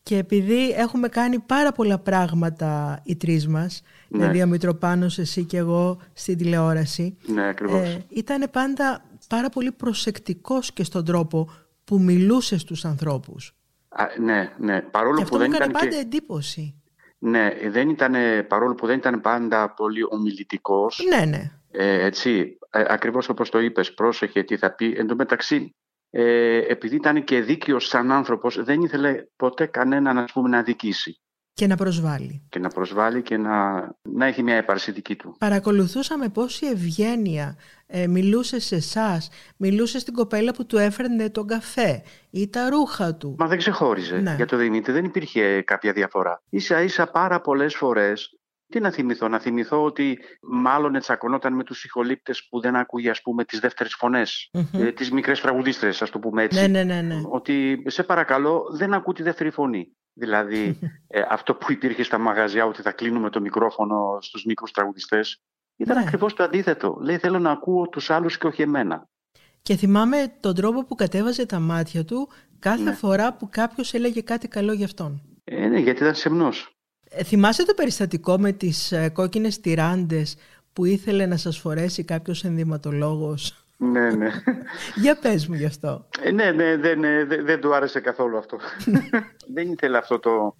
[0.02, 4.18] Και επειδή έχουμε κάνει πάρα πολλά πράγματα οι τρεις μας, ναι.
[4.18, 10.72] δηλαδή ο Μητροπάνος, εσύ και εγώ στην τηλεόραση, ναι, ε, ήταν πάντα πάρα πολύ προσεκτικός
[10.72, 11.50] και στον τρόπο
[11.84, 13.54] που μιλούσε στους ανθρώπους.
[13.96, 14.80] Α, ναι, ναι.
[14.80, 15.96] Παρόλο και αυτό που δεν μου ήταν πάντα και...
[15.96, 16.82] εντύπωση.
[17.18, 18.14] Ναι, δεν ήταν,
[18.48, 21.00] παρόλο που δεν ήταν πάντα πολύ ομιλητικός.
[21.08, 21.50] Ναι, ναι.
[21.70, 24.94] Ε, έτσι, ε, ακριβώς όπως το είπες, πρόσεχε τι θα πει.
[24.96, 25.74] Εν τω μεταξύ,
[26.10, 31.20] ε, επειδή ήταν και δίκαιος σαν άνθρωπος, δεν ήθελε ποτέ κανέναν ας πούμε, να δικήσει.
[31.54, 32.42] Και να προσβάλλει.
[32.48, 35.36] Και να προσβάλλει και να, να έχει μια έπαρση δική του.
[35.38, 42.02] Παρακολουθούσαμε πόση ευγένεια ε, μιλούσε σε εσάς, μιλούσε στην κοπέλα που του έφερνε τον καφέ
[42.30, 43.34] ή τα ρούχα του.
[43.38, 44.16] Μα δεν ξεχώριζε.
[44.16, 44.34] Ναι.
[44.36, 46.42] Για το Δημήτρη δεν υπήρχε κάποια διαφορά.
[46.48, 48.38] Ίσα ίσα πάρα πολλές φορές
[48.68, 53.22] τι να θυμηθώ, να θυμηθώ ότι μάλλον τσακωνόταν με τους συγχολήπτες που δεν άκουγε ας
[53.22, 54.80] πούμε τις δεύτερες φωνές, mm-hmm.
[54.80, 56.60] ε, τις μικρές τραγουδίστρες ας το πούμε έτσι.
[56.60, 57.22] Ναι, ναι, ναι, ναι.
[57.28, 59.96] Ότι σε παρακαλώ δεν ακού τη δεύτερη φωνή.
[60.12, 65.42] Δηλαδή ε, αυτό που υπήρχε στα μαγαζιά ότι θα κλείνουμε το μικρόφωνο στους μικρούς τραγουδιστές
[65.76, 66.02] ήταν ναι.
[66.02, 66.98] ακριβώς το αντίθετο.
[67.00, 69.08] Λέει θέλω να ακούω τους άλλους και όχι εμένα.
[69.62, 72.92] Και θυμάμαι τον τρόπο που κατέβαζε τα μάτια του κάθε ναι.
[72.92, 75.22] φορά που κάποιος έλεγε κάτι καλό για αυτόν.
[75.44, 76.73] Ε, ναι, γιατί ήταν σεμνός.
[77.16, 80.36] Ε, θυμάσαι το περιστατικό με τις ε, κόκκινες τυράντες
[80.72, 84.30] που ήθελε να σας φορέσει κάποιος ενδυματολόγος; Ναι, ναι.
[85.02, 86.06] Για πες μου γι' αυτό.
[86.20, 88.58] Ε, ναι, ναι, δεν, δεν, δεν του άρεσε καθόλου αυτό.
[89.54, 90.56] δεν ήθελε αυτό το,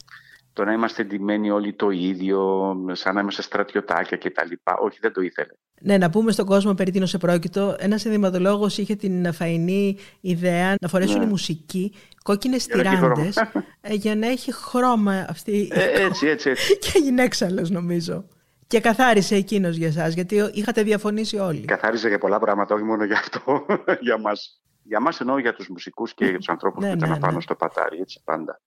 [0.52, 4.52] το να είμαστε εντυμένοι όλοι το ίδιο, σαν να είμαστε στρατιωτάκια κτλ.
[4.78, 5.52] Όχι, δεν το ήθελε.
[5.80, 7.76] Ναι, να πούμε στον κόσμο περί τίνος σε πρόκειτο.
[7.78, 11.26] Ένας ενδυματολόγος είχε την φαϊνή ιδέα να φορέσουν ναι.
[11.26, 13.36] μουσική κόκκινες τυράντες
[13.80, 15.68] ε, για να έχει χρώμα αυτή.
[15.72, 16.78] Ε, έτσι, έτσι, έτσι.
[16.82, 18.24] και έγινε έξαλλο, νομίζω.
[18.66, 21.60] Και καθάρισε εκείνος για εσάς, γιατί είχατε διαφωνήσει όλοι.
[21.64, 23.66] Καθάρισε για πολλά πράγματα, όχι μόνο για αυτό,
[24.06, 24.62] για μας.
[24.82, 27.34] Για μας εννοώ για τους μουσικούς και για τους ανθρώπους ναι, που ήταν ναι, πάνω
[27.34, 27.40] ναι.
[27.40, 28.60] στο πατάρι, έτσι πάντα.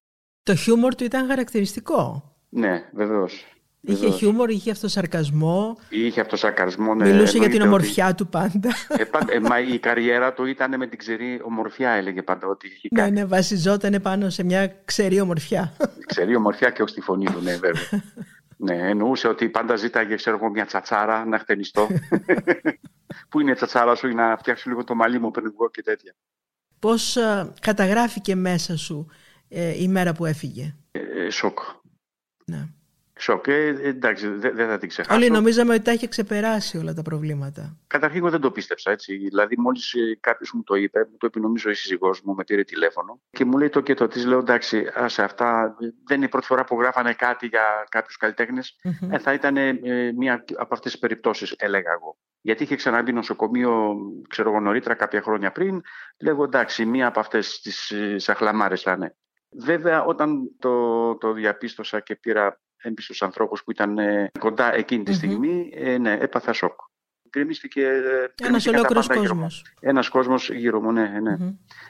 [0.43, 2.35] Το χιούμορ του ήταν χαρακτηριστικό.
[2.49, 3.45] Ναι, βεβαίως.
[3.81, 5.77] Είχε χιούμορ, είχε αυτοσαρκασμό.
[5.89, 7.11] Είχε αυτοσαρκασμό, ναι.
[7.11, 8.69] Μιλούσε για την ομορφιά του πάντα.
[8.87, 12.67] Ε, πάντα ε, μα η καριέρα του ήταν με την ξερή ομορφιά, έλεγε πάντα ότι
[12.67, 13.11] είχε κάνει.
[13.11, 15.73] Ναι, ναι, βασιζόταν πάνω σε μια ξερή ομορφιά.
[16.05, 18.03] Ξερή ομορφιά και όχι στη φωνή του, ναι, βέβαια.
[18.67, 21.87] ναι, εννοούσε ότι πάντα ζήταγε, ξέρω εγώ, μια τσατσάρα να χτενιστώ.
[23.29, 25.83] Πού είναι η τσατσάρα σου, για να φτιάξω λίγο το μαλλί μου πριν βγω και
[25.83, 26.15] τέτοια.
[26.79, 29.07] Πώς uh, καταγράφηκε μέσα σου
[29.47, 31.59] ε, η μέρα που έφυγε; Ε, σοκ.
[32.45, 32.67] Ναι.
[33.17, 35.19] Σοκ, ε, εντάξει, δεν δε θα την ξεχάσω.
[35.19, 37.77] Όλοι νομίζαμε ότι τα είχε ξεπεράσει όλα τα προβλήματα.
[37.87, 39.17] Καταρχήν, εγώ δεν το πίστεψα έτσι.
[39.17, 42.43] Δηλαδή, μόλις ε, κάποιος μου το είπε, μου το είπε νομίζω η σύζυγός μου, με
[42.43, 44.07] πήρε τηλέφωνο και μου λέει το και το.
[44.07, 48.17] Της λέω εντάξει, σε αυτά δεν είναι η πρώτη φορά που γράφανε κάτι για κάποιους
[48.17, 48.79] καλλιτέχνες.
[48.83, 49.11] Mm-hmm.
[49.11, 52.17] Ε, θα ήταν ε, μία από αυτές τις περιπτώσεις, έλεγα εγώ.
[52.41, 53.95] Γιατί είχε ξαναμπεί νοσοκομείο,
[54.29, 55.81] ξέρω εγώ νωρίτερα, κάποια χρόνια πριν.
[56.21, 59.15] Λέγω εντάξει, μία από αυτές τις σαχλαμάρες θα είναι.
[59.49, 65.13] Βέβαια, όταν το, το διαπίστωσα και πήρα έμπιστους ανθρώπους που ήταν ε, κοντά εκείνη τη
[65.13, 66.79] στιγμή, ε, ναι, έπαθα σοκ.
[67.29, 67.81] Γκρεμίστηκε.
[67.81, 69.65] Ε, Ένας ολόκληρος κόσμος.
[69.79, 71.37] Ένας κόσμος γύρω μου, ναι, ναι.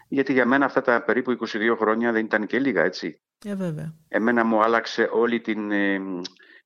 [0.08, 3.22] Γιατί για μένα αυτά τα περίπου 22 χρόνια δεν ήταν και λίγα, έτσι.
[3.46, 3.94] Ε, βέβαια.
[4.08, 5.72] Εμένα μου άλλαξε όλη την,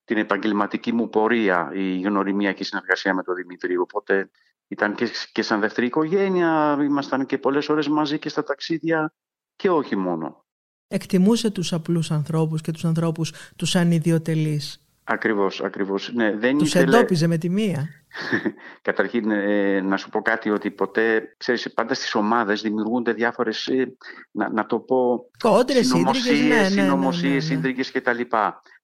[0.04, 3.78] την επαγγελματική μου πορεία η γνωριμία και η συνεργασία με τον Δημήτρη.
[3.78, 4.30] Οπότε
[4.68, 9.14] ήταν και, και σαν δεύτερη οικογένεια, ήμασταν και πολλές ώρες μαζί και στα ταξίδια
[9.56, 10.46] και όχι μόνο
[10.92, 14.82] εκτιμούσε τους απλούς ανθρώπους και τους ανθρώπους τους ανιδιοτελείς.
[15.04, 16.12] Ακριβώς, ακριβώς.
[16.14, 16.98] Ναι, δεν Τους ήθελε...
[16.98, 17.90] εντόπιζε με τη μία.
[18.82, 23.96] Καταρχήν, ε, να σου πω κάτι ότι ποτέ, ξέρεις, πάντα στις ομάδες δημιουργούνται διάφορες, ε,
[24.32, 27.40] να, να το πω, Κόντρες, σύντριγες, ναι, ναι, ναι, συνωμοσίες, ναι, ναι.
[27.40, 28.22] σύντριγες κτλ.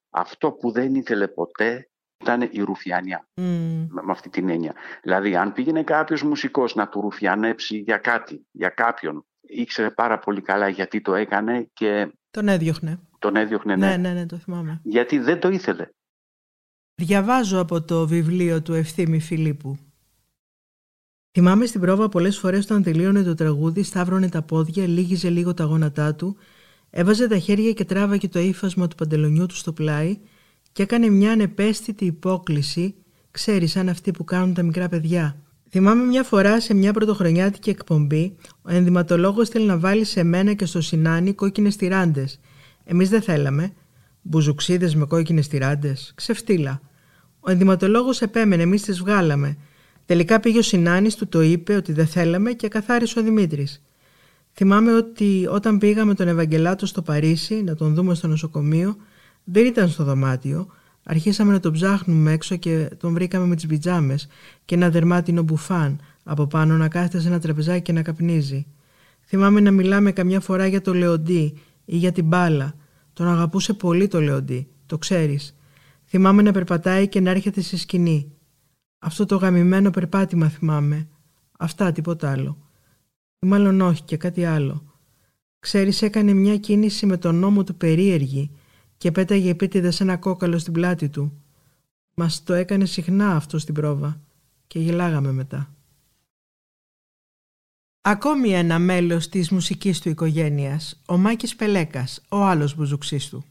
[0.10, 1.89] Αυτό που δεν ήθελε ποτέ
[2.22, 3.43] ήταν η ρουφιάνια, Μμ.
[3.89, 4.74] με, με αυτή την έννοια.
[5.01, 10.41] Δηλαδή, αν πήγαινε κάποιος μουσικός να του ρουφιανέψει για κάτι, για κάποιον, ήξερε πάρα πολύ
[10.41, 12.99] καλά γιατί το έκανε και Τον έδιωχνε.
[13.19, 14.79] τον έδιωχνε, Ναι, ναι, ναι, το θυμάμαι.
[14.83, 15.87] γιατί δεν το ήθελε.
[16.95, 19.77] Διαβάζω από το βιβλίο του Ευθύμη Φιλίππου.
[21.31, 25.63] Θυμάμαι στην πρόβα πολλές φορές όταν τελείωνε το τραγούδι, σταύρωνε τα πόδια, λίγιζε λίγο τα
[25.63, 26.37] γόνατά του,
[26.89, 30.19] έβαζε τα χέρια και τράβαγε το ύφασμα του παντελονιού του στο πλάι
[30.71, 32.95] και έκανε μια ανεπαίσθητη υπόκληση,
[33.31, 35.41] ξέρεις σαν αυτή που κάνουν τα μικρά παιδιά.
[35.70, 40.65] Θυμάμαι μια φορά σε μια πρωτοχρονιάτικη εκπομπή, ο ενδυματολόγος θέλει να βάλει σε μένα και
[40.65, 42.39] στο Σινάνι κόκκινες τυράντες.
[42.84, 43.74] Εμείς δεν θέλαμε.
[44.22, 46.11] Μπουζουξίδες με κόκκινες τυράντες.
[46.15, 46.82] Ξεφτύλα.
[47.39, 49.57] Ο ενδυματολόγος επέμενε, εμείς τις βγάλαμε.
[50.05, 53.84] Τελικά πήγε ο Σινάνης, του το είπε ότι δεν θέλαμε και καθάρισε ο Δημήτρης.
[54.53, 58.95] Θυμάμαι ότι όταν πήγαμε τον Ευαγγελάτο στο Παρίσι να τον δούμε στο νοσοκομείο,
[59.43, 60.68] δεν ήταν στο δωμάτιο.
[61.10, 64.28] Αρχίσαμε να τον ψάχνουμε έξω και τον βρήκαμε με τις πιτζάμες
[64.66, 68.66] και ένα δερμάτινο μπουφάν από πάνω να κάθεται σε ένα τραπεζάκι και να καπνίζει.
[69.26, 72.74] Θυμάμαι να μιλάμε καμιά φορά για το Λεοντί ή για την μπάλα.
[73.14, 75.55] Τον αγαπούσε πολύ το Λεοντί, το ξέρεις.
[76.05, 78.32] Θυμάμαι να περπατάει και να έρχεται στη σκηνή.
[78.99, 81.08] Αυτό το γαμημένο περπάτημα θυμάμαι.
[81.58, 82.58] Αυτά, τίποτα άλλο.
[83.39, 84.84] Ή μάλλον όχι και κάτι άλλο.
[85.60, 88.51] Ξέρεις, έκανε μια κίνηση με τον νόμο του περίεργη
[88.97, 91.43] και πέταγε επίτηδες ένα κόκαλο στην πλάτη του.
[92.13, 94.19] Μας το έκανε συχνά αυτό στην πρόβα
[94.67, 95.69] και γελάγαμε μετά.
[98.01, 103.45] Ακόμη ένα μέλος της μουσικής του οικογένειας, ο Μάκης Πελέκας, ο άλλος μπουζουξής του.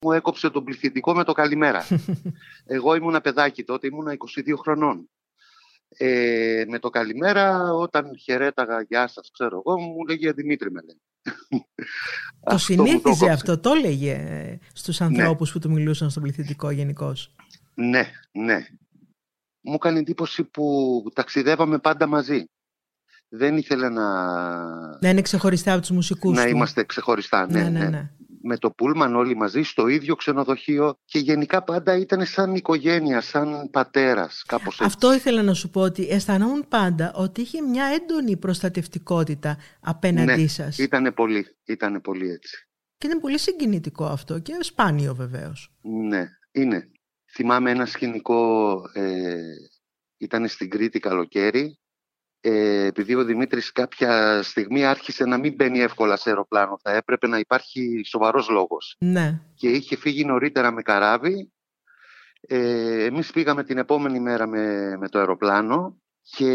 [0.00, 1.84] Μου έκοψε τον πληθυντικό με το καλημέρα.
[2.76, 5.08] Εγώ ήμουν παιδάκι τότε, ήμουν 22 χρονών.
[5.88, 11.00] Ε, με το καλημέρα, όταν χαιρέταγα γεια σας, ξέρω εγώ, μου λέγε Δημήτρη με λένε.
[12.40, 13.30] Το Αυτό μου το συνήθιζε έκοψε.
[13.30, 17.34] αυτό, το έλεγε ε, στους ανθρώπους που του μιλούσαν στον πληθυντικό γενικώς.
[17.74, 18.66] Ναι, ναι.
[19.60, 22.44] Μου έκανε εντύπωση που ταξιδεύαμε πάντα μαζί.
[23.28, 24.08] Δεν ήθελε να,
[24.98, 26.48] Να είναι ξεχωριστά από τους μουσικούς να του.
[26.48, 27.46] είμαστε ξεχωριστά.
[27.46, 28.10] Ναι, Ναι, ναι, ναι.
[28.48, 28.54] Ναι.
[28.54, 33.70] Με το Πούλμαν όλοι μαζί στο ίδιο ξενοδοχείο και γενικά πάντα ήταν σαν οικογένεια, σαν
[33.70, 34.84] πατέρας, κάπως έτσι.
[34.84, 40.46] Αυτό ήθελα να σου πω ότι αισθανόμουν πάντα ότι είχε μια έντονη προστατευτικότητα απέναντί ναι,
[40.46, 40.78] σας.
[40.78, 42.68] Ήτανε πολύ, ήτανε πολύ έτσι.
[42.98, 45.72] Και είναι πολύ συγκινητικό αυτό και σπάνιο βεβαίως.
[45.80, 46.90] Ναι, είναι.
[47.32, 49.36] Θυμάμαι ένα σκηνικό, ε,
[50.16, 51.78] ήταν στην Κρήτη καλοκαίρι,
[52.50, 57.26] ε, επειδή ο Δημήτρης κάποια στιγμή άρχισε να μην μπαίνει εύκολα σε αεροπλάνο, θα έπρεπε
[57.26, 58.96] να υπάρχει σοβαρός λόγος.
[58.98, 59.40] Ναι.
[59.54, 61.52] Και είχε φύγει νωρίτερα με καράβι.
[62.40, 66.52] Ε, εμείς πήγαμε την επόμενη μέρα με, με το αεροπλάνο και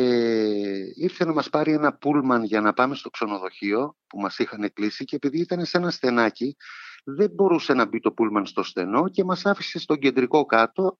[0.95, 5.05] ήρθε να μας πάρει ένα πούλμαν για να πάμε στο ξενοδοχείο που μας είχαν κλείσει
[5.05, 6.55] και επειδή ήταν σε ένα στενάκι
[7.03, 10.97] δεν μπορούσε να μπει το πούλμαν στο στενό και μας άφησε στον κεντρικό κάτω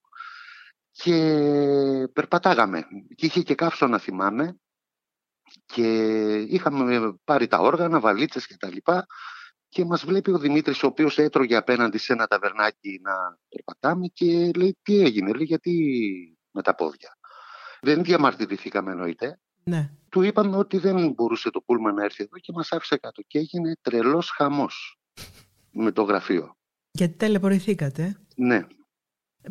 [0.91, 1.15] και
[2.13, 2.87] περπατάγαμε.
[3.15, 4.57] Και είχε και καύσωνα θυμάμαι
[5.65, 5.87] και
[6.49, 9.05] είχαμε πάρει τα όργανα, βαλίτσες και τα λοιπά
[9.69, 13.13] και μας βλέπει ο Δημήτρης ο οποίος έτρωγε απέναντι σε ένα ταβερνάκι να
[13.49, 15.73] περπατάμε και λέει τι έγινε, λέει γιατί
[16.51, 17.17] με τα πόδια.
[17.81, 19.39] Δεν διαμαρτυρηθήκαμε εννοείται.
[19.63, 19.89] Ναι.
[20.09, 23.39] Του είπαμε ότι δεν μπορούσε το πούλμα να έρθει εδώ και μας άφησε κάτω και
[23.39, 24.99] έγινε τρελός χαμός
[25.71, 26.57] με το γραφείο.
[26.91, 28.17] Γιατί ταλαιπωρηθήκατε.
[28.35, 28.67] Ναι.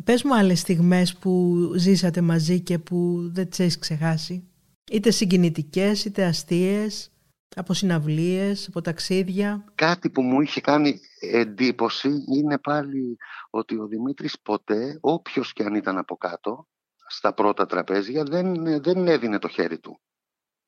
[0.03, 4.52] Πες μου άλλες στιγμές που ζήσατε μαζί και που δεν τις έχεις ξεχάσει.
[4.91, 7.11] Είτε συγκινητικές, είτε αστείες,
[7.55, 9.71] από συναυλίες, από ταξίδια.
[9.75, 13.17] Κάτι που μου είχε κάνει εντύπωση είναι πάλι
[13.49, 16.67] ότι ο Δημήτρης ποτέ, όποιος και αν ήταν από κάτω,
[17.07, 20.01] στα πρώτα τραπέζια, δεν, δεν έδινε το χέρι του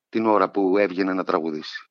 [0.08, 1.90] την ώρα που έβγαινε να τραγουδήσει.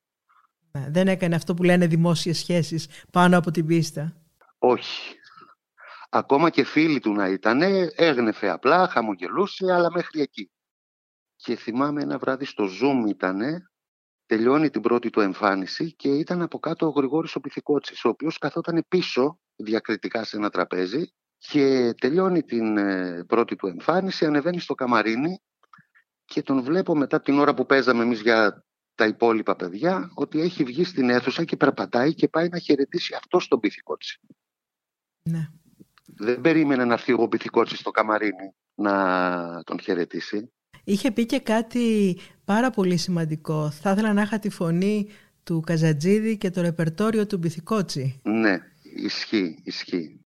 [0.71, 4.15] Ναι, Δεν έκανε αυτό που λένε δημόσιες σχέσεις πάνω από την πίστα.
[4.57, 5.15] Όχι.
[6.09, 7.61] Ακόμα και φίλοι του να ήταν,
[7.95, 10.51] έγνεφε απλά, χαμογελούσε, αλλά μέχρι εκεί.
[11.45, 13.69] Και θυμάμαι ένα βράδυ στο Zoom ήτανε,
[14.25, 18.37] τελειώνει την πρώτη του εμφάνιση και ήταν από κάτω ο Γρηγόρης ο Πυθικότσης, ο οποίος
[18.37, 24.75] καθόταν πίσω διακριτικά σε ένα τραπέζι και τελειώνει την ε, πρώτη του εμφάνιση, ανεβαίνει στο
[24.75, 25.41] καμαρίνι
[26.25, 28.65] και τον βλέπω μετά την ώρα που παίζαμε εμείς για
[28.95, 33.47] τα υπόλοιπα παιδιά ότι έχει βγει στην αίθουσα και περπατάει και πάει να χαιρετήσει αυτός
[33.47, 34.19] τον Πυθικότση.
[35.29, 35.47] Ναι.
[36.05, 40.49] Δεν περίμενε να έρθει ο Πυθικότσης στο καμαρίνι να τον χαιρετήσει.
[40.87, 43.69] Είχε πει και κάτι πάρα πολύ σημαντικό.
[43.69, 45.07] Θα ήθελα να είχα τη φωνή
[45.43, 48.19] του Καζατζίδη και το ρεπερτόριο του Μπιθικότσι.
[48.23, 48.57] Ναι,
[48.95, 50.19] ισχύει, ισχύει.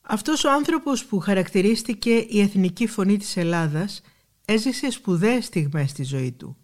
[0.00, 4.00] Αυτός ο άνθρωπος που χαρακτηρίστηκε η εθνική φωνή της Ελλάδας
[4.44, 6.56] έζησε σπουδαίες στιγμές στη ζωή του.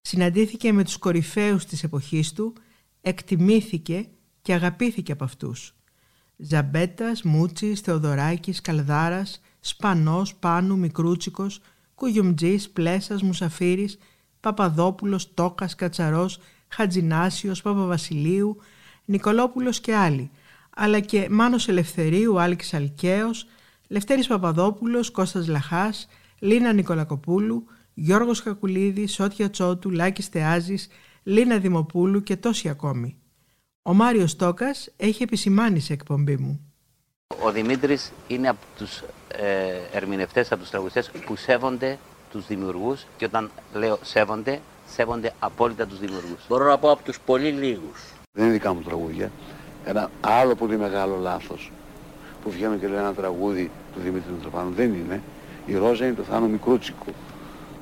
[0.00, 2.52] Συναντήθηκε με τους κορυφαίους της εποχής του,
[3.00, 4.08] εκτιμήθηκε
[4.42, 5.74] και αγαπήθηκε από αυτούς.
[6.36, 11.60] Ζαμπέτας, Μούτσης, Θεοδωράκης, Καλδάρας, Σπανός, Πάνου, Μικρούτσικος,
[11.96, 13.98] Κουγιουμτζής, Πλέσας, Μουσαφίρης,
[14.40, 18.56] Παπαδόπουλος, Τόκας, Κατσαρός, Χατζινάσιος, Παπαβασιλείου,
[19.04, 20.30] Νικολόπουλος και άλλοι,
[20.76, 23.46] αλλά και Μάνος Ελευθερίου, Άλκης Αλκαίος,
[23.88, 30.88] Λευτέρης Παπαδόπουλος, Κώστας Λαχάς, Λίνα Νικολακοπούλου, Γιώργος Κακουλίδης, Σότια Τσότου, Λάκης Θεάζης,
[31.22, 33.16] Λίνα Δημοπούλου και τόσοι ακόμη.
[33.82, 36.72] Ο Μάριος Τόκας έχει επισημάνει σε εκπομπή μου.
[37.44, 39.25] Ο Δημήτρης είναι από τους ε,
[39.92, 41.98] ερμηνευτές, από τους τραγουδιστές που σέβονται
[42.30, 46.46] τους δημιουργούς και όταν λέω σέβονται, σέβονται απόλυτα τους δημιουργούς.
[46.48, 48.00] Μπορώ να πω από τους πολύ λίγους.
[48.32, 49.30] Δεν είναι δικά μου τραγούδια.
[49.84, 51.72] Ένα άλλο πολύ μεγάλο λάθος
[52.42, 55.22] που βγαίνουν και λένε ένα τραγούδι του Δημήτρη Μητροπάνου δεν είναι.
[55.66, 57.12] Η Ρόζα είναι του Θάνου Μικρούτσικου.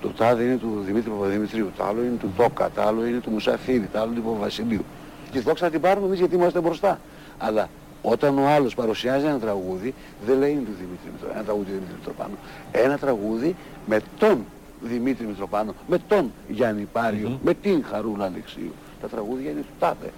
[0.01, 1.73] Το τάδε είναι του Δημήτρη Παπαδημητρίου.
[1.77, 2.71] Το άλλο είναι του Τόκα.
[2.71, 3.89] Το άλλο είναι του Μουσαφίρη.
[3.93, 4.85] Το άλλο είναι του Παπαβασιλείου.
[5.31, 7.01] Και δόξα την πάρουμε εμείς γιατί είμαστε μπροστά.
[7.39, 7.69] Αλλά
[8.07, 9.95] όταν ο άλλος παρουσιάζει ένα τραγούδι,
[10.27, 12.37] δεν λέει είναι του Δημήτρη Μητροπάνου, ένα τραγούδι του Δημήτρη Μητροπάνου.
[12.73, 14.45] Ένα τραγούδι με τον
[14.81, 18.73] Δημήτρη Μητροπάνου, με τον Γιάννη Πάριο, με την Χαρούλα Αλεξίου.
[19.01, 20.13] Τα τραγούδια είναι του τάδε.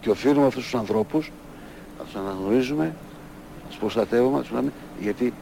[0.00, 1.32] Και οφείλουμε αυτούς τους ανθρώπους
[1.98, 2.84] να τους αναγνωρίζουμε,
[3.62, 5.32] να τους προστατεύουμε, να τους λέμε, γιατί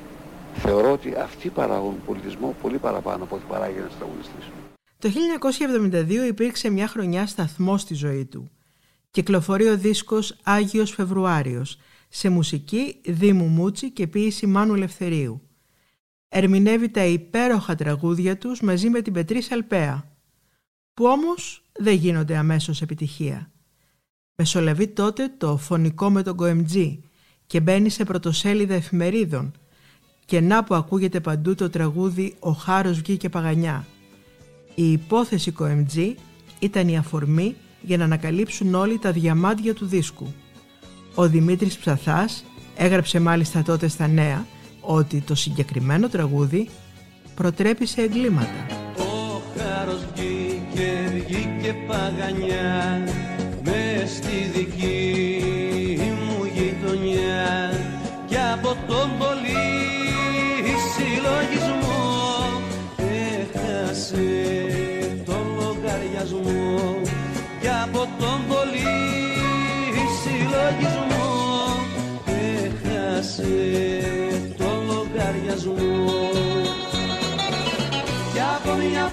[0.55, 4.45] θεωρώ ότι αυτοί παράγουν πολιτισμό πολύ παραπάνω από ό,τι παράγει ένας τραγουδιστής.
[4.99, 5.09] Το
[6.25, 8.51] 1972 υπήρξε μια χρονιά σταθμό στη ζωή του.
[9.11, 15.43] Κυκλοφορεί ο δίσκος Άγιος Φεβρουάριος σε μουσική Δήμου Μούτσι και ποίηση Μάνου Ελευθερίου.
[16.29, 20.11] Ερμηνεύει τα υπέροχα τραγούδια τους μαζί με την Πετρή Σαλπέα,
[20.95, 23.51] που όμως δεν γίνονται αμέσως επιτυχία.
[24.35, 27.03] Μεσολαβεί τότε το φωνικό με τον Κοεμτζή
[27.47, 29.53] και μπαίνει σε πρωτοσέλιδα εφημερίδων
[30.25, 33.87] και να που ακούγεται παντού το τραγούδι «Ο χάρος βγήκε παγανιά».
[34.75, 36.15] Η υπόθεση Κοεμτζή
[36.59, 40.35] ήταν η αφορμή για να ανακαλύψουν όλοι τα διαμάντια του δίσκου.
[41.15, 42.45] Ο Δημήτρης Ψαθάς
[42.77, 44.47] έγραψε μάλιστα τότε στα νέα
[44.81, 46.69] ότι το συγκεκριμένο τραγούδι
[47.35, 48.67] προτρέπει σε εγκλήματα.
[48.97, 53.05] Ο χάρος βγήκε, βγήκε παγανιά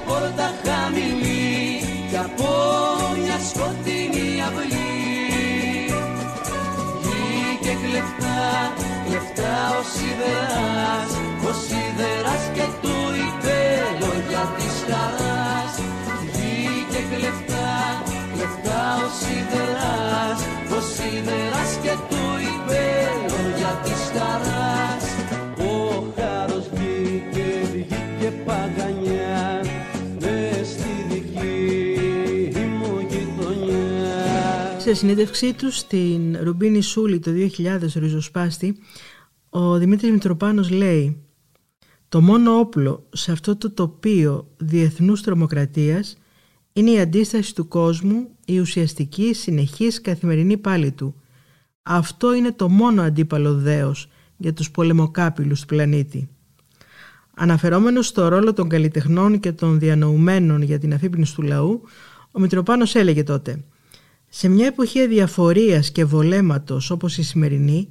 [0.06, 2.50] πόρτα χαμηλή και από
[3.22, 4.94] μια σκοτεινή αυλή.
[7.04, 8.42] Βγήκε κλεφτά,
[9.06, 11.12] κλεφτά ο σιδεράς
[11.50, 13.58] ο σιδεράς και του είπε
[14.00, 15.74] λόγια της χαράς.
[16.34, 17.70] Βγήκε κλεφτά,
[18.34, 20.40] κλεφτά ο σιδεράς
[20.78, 22.97] ο σιδεράς και του είπε
[34.88, 38.78] Σε συνέντευξή τους στην Ρουμπίνη Σούλη το 2000 ριζοσπάστη,
[39.50, 41.18] ο Δημήτρης Μητροπάνος λέει
[42.10, 46.18] «Το μόνο όπλο σε αυτό το τοπίο διεθνούς τρομοκρατίας
[46.74, 51.16] είναι η αντίσταση του κόσμου, η ουσιαστική, συνεχής, καθημερινή πάλη του.
[51.84, 56.30] Αυτό είναι το μόνο αντίπαλο δέος για τους πολεμοκάπηλους του πλανήτη».
[57.36, 61.82] Αναφερόμενος στο ρόλο των καλλιτεχνών και των διανοουμένων για την αφύπνιση του λαού,
[62.32, 63.64] ο Μητροπάνος έλεγε τότε
[64.30, 67.90] «Σε μια εποχή αδιαφορίας και βολέματος όπως η σημερινή,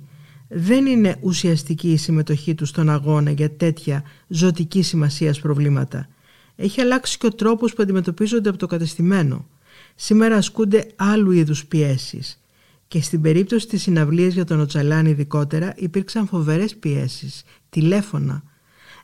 [0.49, 6.09] δεν είναι ουσιαστική η συμμετοχή τους στον αγώνα για τέτοια ζωτική σημασία προβλήματα.
[6.57, 9.47] Έχει αλλάξει και ο τρόπος που αντιμετωπίζονται από το κατεστημένο.
[9.95, 12.41] Σήμερα ασκούνται άλλου είδους πιέσεις.
[12.89, 18.43] Και στην περίπτωση της συναυλίας για τον Οτσαλάν ειδικότερα υπήρξαν φοβερές πιέσεις, τηλέφωνα.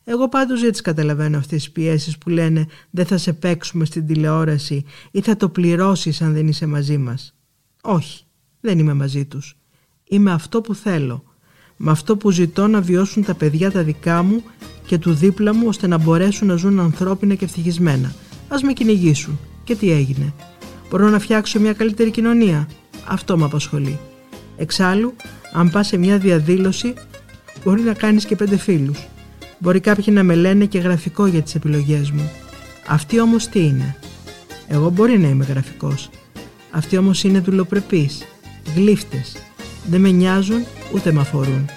[0.04, 4.06] Εγώ πάντως δεν τις καταλαβαίνω αυτές τις πιέσεις που λένε δεν θα σε παίξουμε στην
[4.06, 7.34] τηλεόραση ή θα το πληρώσεις αν δεν είσαι μαζί μας.
[7.82, 8.24] Όχι,
[8.60, 9.56] δεν είμαι μαζί τους.
[10.04, 11.24] Είμαι αυτό που θέλω
[11.84, 14.42] με αυτό που ζητώ να βιώσουν τα παιδιά τα δικά μου
[14.86, 18.14] και του δίπλα μου ώστε να μπορέσουν να ζουν ανθρώπινα και ευτυχισμένα.
[18.48, 19.38] Ας με κυνηγήσουν.
[19.64, 20.34] Και τι έγινε.
[20.90, 22.68] Μπορώ να φτιάξω μια καλύτερη κοινωνία.
[23.06, 23.98] Αυτό με απασχολεί.
[24.56, 25.14] Εξάλλου,
[25.52, 26.94] αν πας σε μια διαδήλωση,
[27.64, 29.06] μπορεί να κάνεις και πέντε φίλους.
[29.62, 32.30] Μπορεί κάποιοι να με λένε και γραφικό για τις επιλογές μου.
[32.86, 33.96] Αυτοί όμως τι είναι;
[34.68, 36.10] Εγώ μπορεί να είμαι γραφικός.
[36.70, 38.22] Αυτοί όμως είναι δουλοπρεπείς,
[38.74, 39.36] γλύφτες,
[39.86, 41.68] δεν με νοιάζουν ούτε με αφορούν.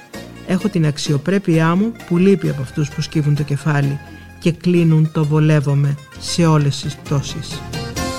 [0.47, 3.99] έχω την αξιοπρέπειά μου που λείπει από αυτούς που σκύβουν το κεφάλι
[4.39, 7.61] και κλείνουν το βολεύομαι σε όλες τις πτώσεις.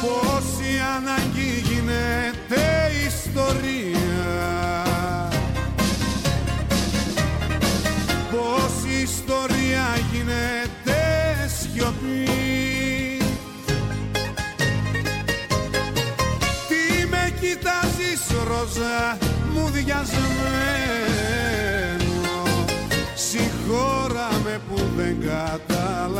[0.00, 1.45] Πόση ανάγκη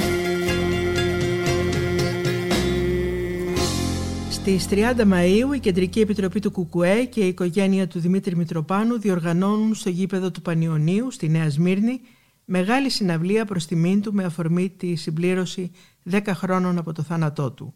[4.30, 4.74] Στις 30
[5.12, 10.30] Μαΐου η Κεντρική Επιτροπή του Κουκουέ και η οικογένεια του Δημήτρη Μητροπάνου διοργανώνουν στο γήπεδο
[10.30, 12.00] του Πανιωνίου στη Νέα Σμύρνη
[12.44, 15.70] μεγάλη συναυλία προς τιμήν του με αφορμή τη συμπλήρωση
[16.10, 17.74] 10 χρόνων από το θάνατό του.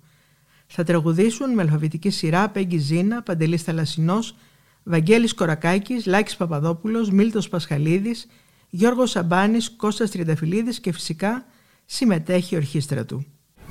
[0.74, 4.34] Θα τραγουδήσουν με αλφαβητική σειρά Πέγγι Ζήνα, Παντελής Θαλασσινός,
[4.82, 8.26] Βαγγέλης Κορακάκης, Λάκης Παπαδόπουλος, Μίλτος Πασχαλίδης,
[8.70, 11.44] Γιώργος Σαμπάνης, Κώστας Τριανταφυλλίδης και φυσικά
[11.84, 13.24] συμμετέχει η ορχήστρα του.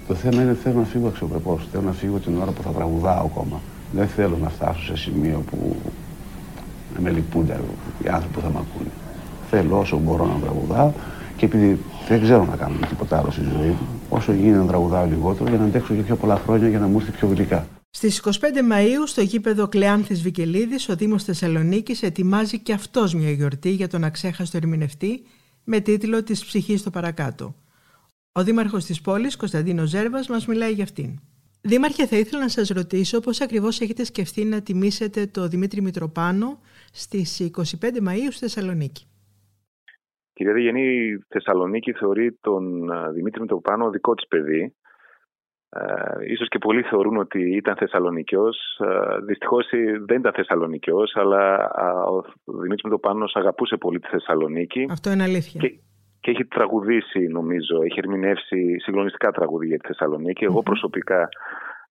[0.08, 1.60] Το θέμα είναι θέλω να φύγω αξιοπρεπώ.
[1.72, 3.62] Θέλω να φύγω την ώρα που θα τραγουδάω ακόμα.
[3.94, 5.76] Δεν θέλω να φτάσω σε σημείο που
[6.96, 7.60] να με λυπούνται
[8.04, 8.92] οι άνθρωποι που θα με ακούνε.
[9.50, 10.92] Θέλω όσο μπορώ να τραγουδάω
[11.42, 15.06] και επειδή δεν ξέρω να κάνω τίποτα άλλο στη ζωή μου, όσο γίνει να τραγουδάω
[15.06, 17.68] λιγότερο για να αντέξω και πιο πολλά χρόνια για να μου έρθει πιο γλυκά.
[17.90, 18.30] Στις 25
[18.72, 24.04] Μαΐου στο γήπεδο Κλεάνθης Βικελίδης ο Δήμος Θεσσαλονίκης ετοιμάζει και αυτός μια γιορτή για τον
[24.04, 25.24] αξέχαστο ερμηνευτή
[25.64, 27.56] με τίτλο «Της ψυχής στο παρακάτω».
[28.32, 31.20] Ο Δήμαρχος της πόλης Κωνσταντίνος Ζέρβας μας μιλάει για αυτήν.
[31.62, 36.60] Δήμαρχε, θα ήθελα να σας ρωτήσω πώς ακριβώς έχετε σκεφτεί να τιμήσετε το Δημήτρη Μητροπάνο
[36.92, 39.06] στις 25 Μαΐου στη Θεσσαλονίκη.
[40.34, 44.76] Κυρία Διγενή, η Θεσσαλονίκη θεωρεί τον α, Δημήτρη Μητροπάνο δικό της παιδί.
[45.70, 48.58] Ε, ίσως και πολλοί θεωρούν ότι ήταν Θεσσαλονικιός.
[48.80, 54.88] Ε, δυστυχώς ε, δεν ήταν Θεσσαλονικιός, αλλά α, ο Δημήτρης Μητροπάνος αγαπούσε πολύ τη Θεσσαλονίκη.
[54.92, 55.62] Αυτό είναι αλήθεια.
[55.62, 55.80] Και,
[56.20, 61.28] και έχει τραγουδήσει, νομίζω, έχει ερμηνεύσει συγκλονιστικά τραγούδια για τη θεσσαλονικη Εγώ προσωπικά ε,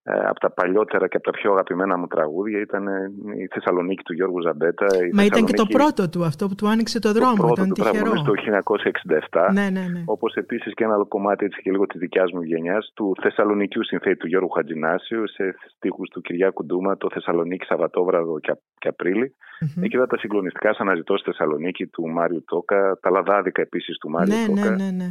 [0.05, 3.11] από τα παλιότερα και από τα πιο αγαπημένα μου τραγούδια ήταν ε,
[3.43, 4.87] η Θεσσαλονίκη του Γιώργου Ζαμπέτα.
[4.87, 7.37] η Μα ήταν και το Θεσσαλονίκη- πρώτο του αυτό που του άνοιξε το δρόμο, το
[7.43, 7.95] πρώτο ήταν του τυχερό.
[8.11, 9.51] τραγούδι στο 1967.
[9.53, 10.03] Ναι, ναι, ναι.
[10.07, 13.85] Όπως επίσης και ένα άλλο κομμάτι έτσι και λίγο της δικιάς μου γενιάς, του Θεσσαλονικιού
[13.85, 18.89] συνθέτη του Γιώργου Χατζινάσιου, σε στίχους του Κυριάκου Ντούμα, το Θεσσαλονίκη Σαββατόβραδο και, Α- και
[18.89, 19.83] απριλη Μμμ.
[19.85, 24.11] Εκεί είδα τα συγκλονιστικά σαν αναζητώ στη Θεσσαλονίκη του Μάριου Τόκα, τα λαδάδικα επίσης του
[24.11, 24.71] Μάριου Ναι, Τόκα.
[24.71, 25.09] ναι, ναι, ναι.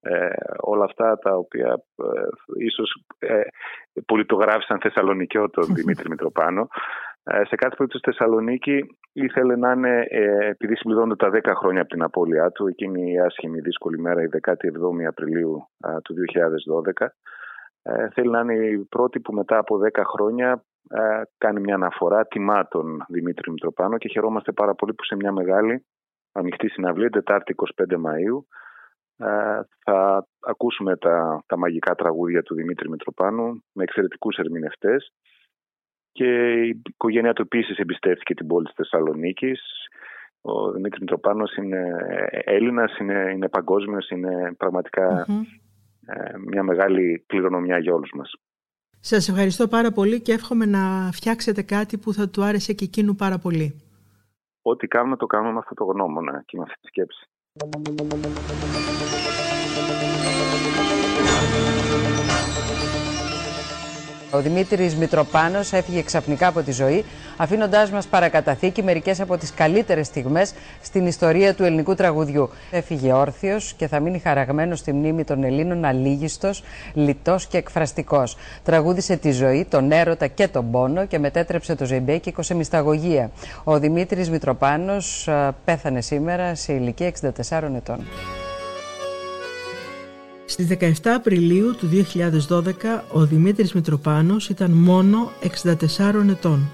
[0.00, 0.28] Ε,
[0.60, 3.40] όλα αυτά τα οποία ε, ίσως ε,
[4.06, 6.68] πολιτογράφησαν Θεσσαλονικιό τον Δημήτρη Μητροπάνο.
[7.22, 11.80] Ε, σε κάθε περίπτωση στη Θεσσαλονίκη ήθελε να είναι, ε, επειδή συμπληρώνονται τα 10 χρόνια
[11.80, 16.14] από την απώλειά του, εκείνη η άσχημη δύσκολη μέρα, η 17η Απριλίου α, του
[17.00, 17.06] 2012,
[17.82, 22.26] ε, θέλει να είναι η πρώτη που μετά από 10 χρόνια ε, κάνει μια αναφορά,
[22.26, 25.86] τιμά τον Δημήτρη Μητροπάνο και χαιρόμαστε πάρα πολύ που σε μια μεγάλη
[26.32, 28.46] ανοιχτή συναυλία, Τετάρτη 25 Μαΐου, ε,
[29.84, 35.12] θα ακούσουμε τα, τα μαγικά τραγούδια του Δημήτρη Μητροπάνου με εξαιρετικούς ερμηνευτές
[36.12, 39.60] και η οικογένεια του επίσης εμπιστεύτηκε την πόλη της Θεσσαλονίκης.
[40.40, 41.96] Ο Δημήτρης Μητροπάνος είναι
[42.30, 45.42] Έλληνας, είναι, είναι παγκόσμιος, είναι πραγματικά Μμμ.
[46.06, 48.32] ε, μια μεγάλη κληρονομιά για όλους μας.
[49.00, 53.14] Σας ευχαριστώ πάρα πολύ και εύχομαι να φτιάξετε κάτι που θα του άρεσε και εκείνου
[53.14, 53.82] πάρα πολύ.
[54.62, 57.28] Ό,τι κάνουμε το κάνουμε με αυτό το γνώμονα και με αυτή τη σκέψη.
[64.30, 67.04] Ο Δημήτρης Μητροπάνος έφυγε ξαφνικά από τη ζωή,
[67.38, 72.50] αφήνοντάς μας παρακαταθήκη μερικές από τις καλύτερες στιγμές στην ιστορία του ελληνικού τραγουδιού.
[72.70, 76.62] Έφυγε όρθιος και θα μείνει χαραγμένος στη μνήμη των Ελλήνων αλήγιστος,
[76.94, 78.36] λιτός και εκφραστικός.
[78.62, 83.30] Τραγούδισε τη ζωή, τον έρωτα και τον πόνο και μετέτρεψε το ζεϊμπέκικο σε μυσταγωγία.
[83.64, 87.30] Ο Δημήτρης Μητροπάνος α, πέθανε σήμερα σε ηλικία 64
[87.76, 88.06] ετών.
[90.44, 91.88] Στις 17 Απριλίου του
[92.48, 92.72] 2012
[93.12, 95.30] ο Δημήτρης Μητροπάνος ήταν μόνο
[95.64, 95.74] 64
[96.30, 96.70] ετών.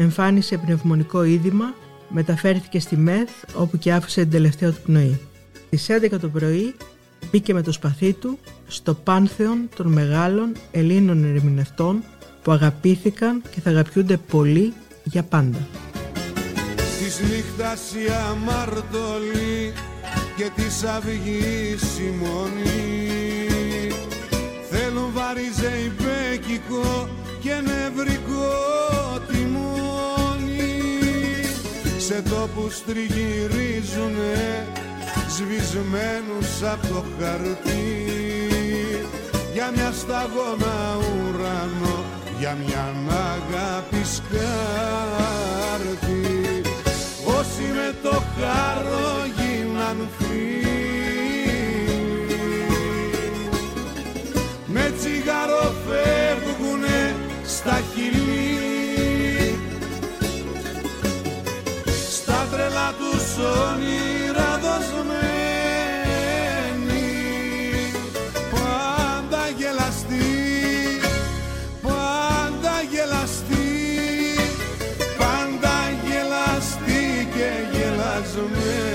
[0.00, 1.74] Εμφάνισε πνευμονικό είδημα,
[2.08, 5.20] μεταφέρθηκε στη ΜΕΘ όπου και άφησε την τελευταία του πνοή.
[5.66, 6.74] Στις 11 το πρωί
[7.30, 12.02] μπήκε με το σπαθί του στο πάνθεον των μεγάλων Ελλήνων ερμηνευτών
[12.42, 14.72] που αγαπήθηκαν και θα αγαπιούνται πολύ
[15.04, 15.66] για πάντα.
[16.76, 19.72] Της νύχτας η αμαρτωλή
[20.36, 23.18] και της αυγής η μονή
[24.70, 27.08] Θέλουν βάρη ζεϊμπέκικο
[27.40, 28.48] και νευρικό
[29.28, 29.87] τιμόνι
[32.08, 34.66] Σε τόπους τριγυρίζουνε
[35.28, 38.06] σβησμένους από το χαρτί.
[39.52, 42.04] Για μια σταγόνα ουρανό
[42.38, 42.94] για μια
[43.34, 44.32] αγάπη σκάρτη.
[47.38, 50.08] Όσοι με το χάρο γίναν
[54.66, 58.17] με τσιγάρο φεύγουνε στα χειλή
[62.88, 65.08] στα τρελά τους όνειρα δοσμένοι
[68.50, 70.30] πάντα γελαστοί
[71.82, 73.68] πάντα γελαστοί
[75.18, 75.76] πάντα
[76.06, 78.86] γελαστοί και γελασμένοι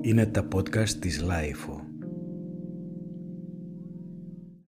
[0.00, 1.77] Είναι τα podcast της LiFO.